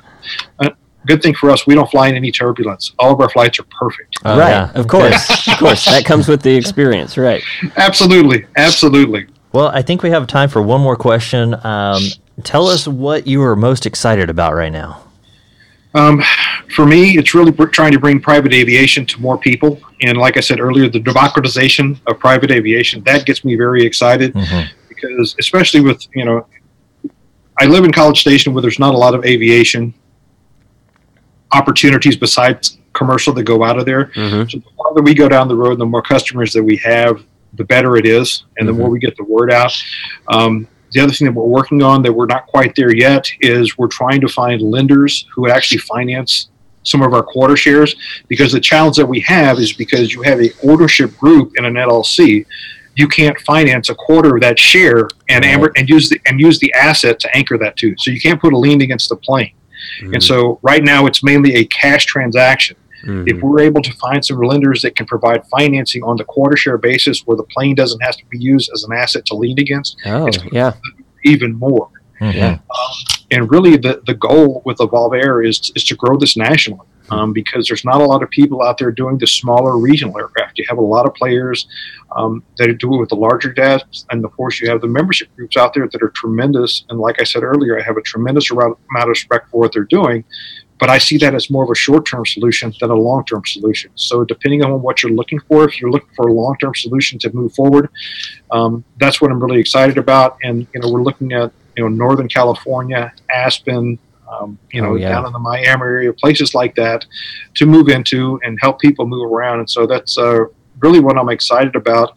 Uh, 0.57 0.71
good 1.05 1.21
thing 1.21 1.35
for 1.35 1.51
us, 1.51 1.67
we 1.67 1.75
don't 1.75 1.91
fly 1.91 2.07
in 2.07 2.15
any 2.15 2.31
turbulence. 2.31 2.95
All 2.97 3.13
of 3.13 3.21
our 3.21 3.29
flights 3.29 3.59
are 3.59 3.67
perfect. 3.79 4.17
Uh, 4.25 4.35
right, 4.35 4.49
yeah. 4.49 4.71
of 4.73 4.87
course, 4.87 5.47
of 5.47 5.59
course. 5.59 5.85
That 5.85 6.05
comes 6.05 6.27
with 6.27 6.41
the 6.41 6.55
experience, 6.55 7.19
right? 7.19 7.43
Absolutely, 7.77 8.47
absolutely. 8.55 9.27
Well, 9.51 9.67
I 9.67 9.83
think 9.83 10.01
we 10.01 10.09
have 10.09 10.25
time 10.25 10.49
for 10.49 10.63
one 10.63 10.81
more 10.81 10.95
question. 10.95 11.55
Um, 11.63 12.01
tell 12.43 12.65
us 12.65 12.87
what 12.87 13.27
you 13.27 13.43
are 13.43 13.55
most 13.55 13.85
excited 13.85 14.31
about 14.31 14.55
right 14.55 14.71
now. 14.71 15.03
Um, 15.95 16.21
for 16.75 16.85
me, 16.85 17.17
it's 17.17 17.33
really 17.33 17.51
trying 17.67 17.91
to 17.91 17.99
bring 17.99 18.19
private 18.19 18.53
aviation 18.53 19.05
to 19.07 19.19
more 19.19 19.37
people. 19.37 19.81
And 20.01 20.17
like 20.17 20.37
I 20.37 20.39
said 20.39 20.59
earlier, 20.59 20.87
the 20.87 20.99
democratization 20.99 21.99
of 22.07 22.19
private 22.19 22.51
aviation, 22.51 23.03
that 23.03 23.25
gets 23.25 23.43
me 23.43 23.55
very 23.55 23.83
excited 23.83 24.33
mm-hmm. 24.33 24.71
because, 24.87 25.35
especially 25.39 25.81
with, 25.81 26.05
you 26.13 26.25
know, 26.25 26.45
I 27.59 27.65
live 27.65 27.83
in 27.83 27.91
College 27.91 28.21
Station 28.21 28.53
where 28.53 28.61
there's 28.61 28.79
not 28.79 28.93
a 28.93 28.97
lot 28.97 29.15
of 29.15 29.25
aviation 29.25 29.93
opportunities 31.51 32.15
besides 32.15 32.77
commercial 32.93 33.33
that 33.33 33.43
go 33.43 33.63
out 33.63 33.79
of 33.79 33.85
there. 33.85 34.05
Mm-hmm. 34.05 34.49
So 34.49 34.59
the 34.59 34.69
farther 34.77 35.01
we 35.01 35.13
go 35.13 35.27
down 35.27 35.47
the 35.47 35.55
road, 35.55 35.79
the 35.79 35.85
more 35.85 36.01
customers 36.01 36.53
that 36.53 36.63
we 36.63 36.77
have, 36.77 37.23
the 37.53 37.63
better 37.63 37.97
it 37.97 38.05
is, 38.05 38.43
and 38.57 38.67
the 38.67 38.71
mm-hmm. 38.71 38.81
more 38.81 38.89
we 38.89 38.99
get 38.99 39.17
the 39.17 39.23
word 39.23 39.51
out. 39.51 39.73
Um, 40.27 40.67
the 40.91 40.99
other 40.99 41.13
thing 41.13 41.25
that 41.25 41.33
we're 41.33 41.45
working 41.45 41.81
on 41.83 42.01
that 42.03 42.13
we're 42.13 42.25
not 42.25 42.47
quite 42.47 42.75
there 42.75 42.95
yet 42.95 43.29
is 43.41 43.77
we're 43.77 43.87
trying 43.87 44.21
to 44.21 44.27
find 44.27 44.61
lenders 44.61 45.27
who 45.33 45.41
would 45.41 45.51
actually 45.51 45.79
finance 45.79 46.49
some 46.83 47.01
of 47.01 47.13
our 47.13 47.23
quarter 47.23 47.55
shares 47.55 47.95
because 48.27 48.51
the 48.51 48.59
challenge 48.59 48.95
that 48.97 49.05
we 49.05 49.19
have 49.19 49.59
is 49.59 49.73
because 49.73 50.13
you 50.13 50.21
have 50.21 50.39
a 50.41 50.49
ownership 50.63 51.15
group 51.17 51.51
in 51.57 51.65
an 51.65 51.73
LLC 51.73 52.45
you 52.95 53.07
can't 53.07 53.39
finance 53.41 53.89
a 53.89 53.95
quarter 53.95 54.35
of 54.35 54.41
that 54.41 54.59
share 54.59 55.07
and 55.29 55.45
right. 55.45 55.71
and 55.77 55.89
use 55.89 56.09
the 56.09 56.19
and 56.25 56.39
use 56.39 56.59
the 56.59 56.71
asset 56.73 57.19
to 57.19 57.35
anchor 57.35 57.57
that 57.57 57.75
too 57.77 57.95
so 57.97 58.11
you 58.11 58.19
can't 58.19 58.41
put 58.41 58.53
a 58.53 58.57
lien 58.57 58.81
against 58.81 59.09
the 59.09 59.15
plane 59.15 59.53
mm-hmm. 60.01 60.13
and 60.13 60.23
so 60.23 60.59
right 60.61 60.83
now 60.83 61.05
it's 61.05 61.23
mainly 61.23 61.55
a 61.55 61.65
cash 61.65 62.05
transaction 62.05 62.75
Mm-hmm. 63.03 63.27
If 63.27 63.41
we're 63.41 63.61
able 63.61 63.81
to 63.81 63.93
find 63.93 64.23
some 64.23 64.39
lenders 64.39 64.81
that 64.81 64.95
can 64.95 65.05
provide 65.05 65.45
financing 65.47 66.03
on 66.03 66.17
the 66.17 66.25
quarter 66.25 66.57
share 66.57 66.77
basis 66.77 67.21
where 67.25 67.37
the 67.37 67.43
plane 67.43 67.75
doesn't 67.75 68.01
have 68.01 68.17
to 68.17 68.25
be 68.25 68.37
used 68.37 68.69
as 68.73 68.83
an 68.83 68.93
asset 68.93 69.25
to 69.27 69.35
lien 69.35 69.59
against, 69.59 69.97
oh, 70.05 70.29
yeah. 70.51 70.73
even 71.23 71.55
more. 71.55 71.89
Mm-hmm. 72.19 72.37
Yeah. 72.37 72.51
Um, 72.53 73.19
and 73.31 73.51
really, 73.51 73.77
the, 73.77 74.01
the 74.05 74.13
goal 74.13 74.61
with 74.65 74.81
Evolve 74.81 75.13
Air 75.13 75.41
is, 75.41 75.71
is 75.75 75.83
to 75.85 75.95
grow 75.95 76.17
this 76.17 76.35
nationally 76.35 76.85
um, 77.11 77.33
because 77.33 77.67
there's 77.67 77.85
not 77.85 78.01
a 78.01 78.05
lot 78.05 78.23
of 78.23 78.29
people 78.29 78.61
out 78.61 78.77
there 78.77 78.91
doing 78.91 79.17
the 79.17 79.27
smaller 79.27 79.77
regional 79.77 80.17
aircraft. 80.17 80.57
You 80.57 80.65
have 80.67 80.77
a 80.77 80.83
lot 80.83 81.05
of 81.05 81.13
players 81.13 81.67
um, 82.15 82.43
that 82.57 82.75
do 82.77 82.93
it 82.95 82.97
with 82.97 83.09
the 83.09 83.15
larger 83.15 83.53
jets, 83.53 84.05
and 84.09 84.23
of 84.25 84.35
course, 84.35 84.59
you 84.59 84.69
have 84.69 84.81
the 84.81 84.87
membership 84.87 85.33
groups 85.35 85.57
out 85.57 85.73
there 85.73 85.87
that 85.87 86.01
are 86.01 86.09
tremendous. 86.09 86.85
And 86.89 86.99
like 86.99 87.21
I 87.21 87.23
said 87.23 87.43
earlier, 87.43 87.79
I 87.79 87.83
have 87.83 87.97
a 87.97 88.01
tremendous 88.01 88.51
amount 88.51 88.77
of 88.95 89.07
respect 89.07 89.49
for 89.49 89.59
what 89.59 89.73
they're 89.73 89.83
doing 89.83 90.23
but 90.79 90.89
I 90.89 90.97
see 90.97 91.17
that 91.17 91.35
as 91.35 91.49
more 91.49 91.63
of 91.65 91.69
a 91.69 91.75
short 91.75 92.05
term 92.05 92.25
solution 92.25 92.73
than 92.79 92.89
a 92.89 92.95
long 92.95 93.25
term 93.25 93.43
solution. 93.45 93.91
So, 93.95 94.23
depending 94.23 94.63
on 94.63 94.81
what 94.81 95.03
you're 95.03 95.11
looking 95.11 95.39
for, 95.41 95.65
if 95.65 95.79
you're 95.79 95.91
looking 95.91 96.09
for 96.15 96.27
a 96.27 96.33
long 96.33 96.55
term 96.59 96.73
solution 96.73 97.19
to 97.19 97.35
move 97.35 97.53
forward, 97.53 97.89
um, 98.51 98.83
that's 98.97 99.21
what 99.21 99.29
I'm 99.29 99.43
really 99.43 99.59
excited 99.59 99.97
about. 99.97 100.37
And 100.43 100.65
you 100.73 100.79
know, 100.79 100.89
we're 100.89 101.03
looking 101.03 101.33
at 101.33 101.51
you 101.75 101.83
know 101.83 101.89
Northern 101.89 102.29
California, 102.29 103.11
Aspen, 103.29 103.99
um, 104.31 104.57
you 104.71 104.81
know, 104.81 104.91
oh, 104.91 104.95
yeah. 104.95 105.09
down 105.09 105.25
in 105.25 105.33
the 105.33 105.39
Miami 105.39 105.83
area, 105.83 106.13
places 106.13 106.55
like 106.55 106.75
that, 106.75 107.05
to 107.55 107.65
move 107.65 107.89
into 107.89 108.39
and 108.43 108.57
help 108.61 108.79
people 108.79 109.05
move 109.05 109.29
around. 109.31 109.59
And 109.59 109.69
so 109.69 109.85
that's 109.85 110.17
uh, 110.17 110.45
really 110.79 111.01
what 111.01 111.17
I'm 111.17 111.29
excited 111.29 111.75
about. 111.75 112.13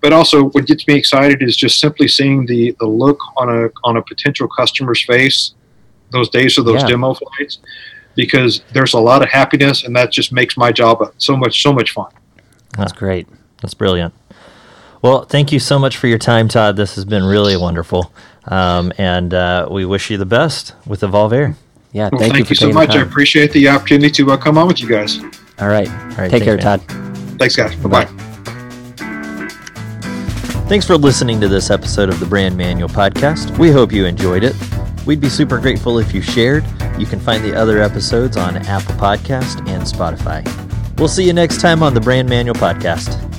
But 0.00 0.14
also, 0.14 0.44
what 0.50 0.66
gets 0.66 0.86
me 0.88 0.94
excited 0.94 1.42
is 1.42 1.54
just 1.54 1.80
simply 1.80 2.08
seeing 2.08 2.46
the 2.46 2.74
the 2.80 2.86
look 2.86 3.18
on 3.36 3.50
a 3.50 3.70
on 3.84 3.98
a 3.98 4.02
potential 4.02 4.48
customer's 4.48 5.04
face 5.04 5.52
those 6.12 6.28
days 6.28 6.56
of 6.56 6.64
those 6.64 6.82
yeah. 6.82 6.88
demo 6.88 7.12
flights 7.12 7.58
because 8.16 8.62
there's 8.72 8.94
a 8.94 8.98
lot 8.98 9.22
of 9.22 9.28
happiness, 9.28 9.84
and 9.84 9.94
that 9.94 10.10
just 10.10 10.32
makes 10.32 10.56
my 10.56 10.72
job 10.72 11.12
so 11.18 11.36
much 11.36 11.62
so 11.62 11.72
much 11.72 11.92
fun. 11.92 12.10
That's 12.76 12.92
great. 12.92 13.28
That's 13.62 13.74
brilliant. 13.74 14.14
Well, 15.02 15.24
thank 15.24 15.52
you 15.52 15.60
so 15.60 15.78
much 15.78 15.96
for 15.96 16.08
your 16.08 16.18
time, 16.18 16.48
Todd. 16.48 16.76
This 16.76 16.96
has 16.96 17.04
been 17.04 17.24
really 17.24 17.56
wonderful, 17.56 18.12
um, 18.46 18.92
and 18.98 19.32
uh, 19.32 19.68
we 19.70 19.84
wish 19.84 20.10
you 20.10 20.16
the 20.16 20.26
best 20.26 20.74
with 20.86 21.02
Evolve 21.02 21.32
Air. 21.32 21.56
Yeah, 21.92 22.08
well, 22.10 22.20
thank, 22.20 22.32
thank, 22.32 22.50
you, 22.50 22.54
you 22.54 22.56
so 22.56 22.72
much. 22.72 22.90
I 22.90 23.02
appreciate 23.02 23.52
the 23.52 23.68
opportunity 23.68 24.10
to 24.10 24.32
uh, 24.32 24.36
come 24.36 24.58
on 24.58 24.66
with 24.66 24.80
you 24.80 24.88
guys. 24.88 25.18
All 25.58 25.68
right. 25.68 25.88
All 25.88 26.16
right. 26.18 26.30
Take 26.30 26.42
care, 26.42 26.56
Todd. 26.58 26.82
Thanks, 27.38 27.56
guys. 27.56 27.74
Bye 27.76 27.88
bye. 28.04 28.26
Thanks 30.68 30.84
for 30.84 30.96
listening 30.96 31.40
to 31.40 31.48
this 31.48 31.70
episode 31.70 32.08
of 32.08 32.18
the 32.18 32.26
Brand 32.26 32.56
Manual 32.56 32.88
Podcast. 32.88 33.56
We 33.56 33.70
hope 33.70 33.92
you 33.92 34.04
enjoyed 34.04 34.42
it. 34.42 34.56
We'd 35.06 35.20
be 35.20 35.28
super 35.28 35.58
grateful 35.60 36.00
if 36.00 36.12
you 36.12 36.20
shared. 36.20 36.64
You 36.98 37.06
can 37.06 37.20
find 37.20 37.44
the 37.44 37.54
other 37.54 37.82
episodes 37.82 38.36
on 38.36 38.56
Apple 38.56 38.94
Podcast 38.94 39.58
and 39.68 39.82
Spotify. 39.82 40.44
We'll 40.98 41.08
see 41.08 41.24
you 41.24 41.32
next 41.32 41.60
time 41.60 41.82
on 41.82 41.94
the 41.94 42.00
Brand 42.00 42.28
Manual 42.28 42.54
Podcast. 42.54 43.35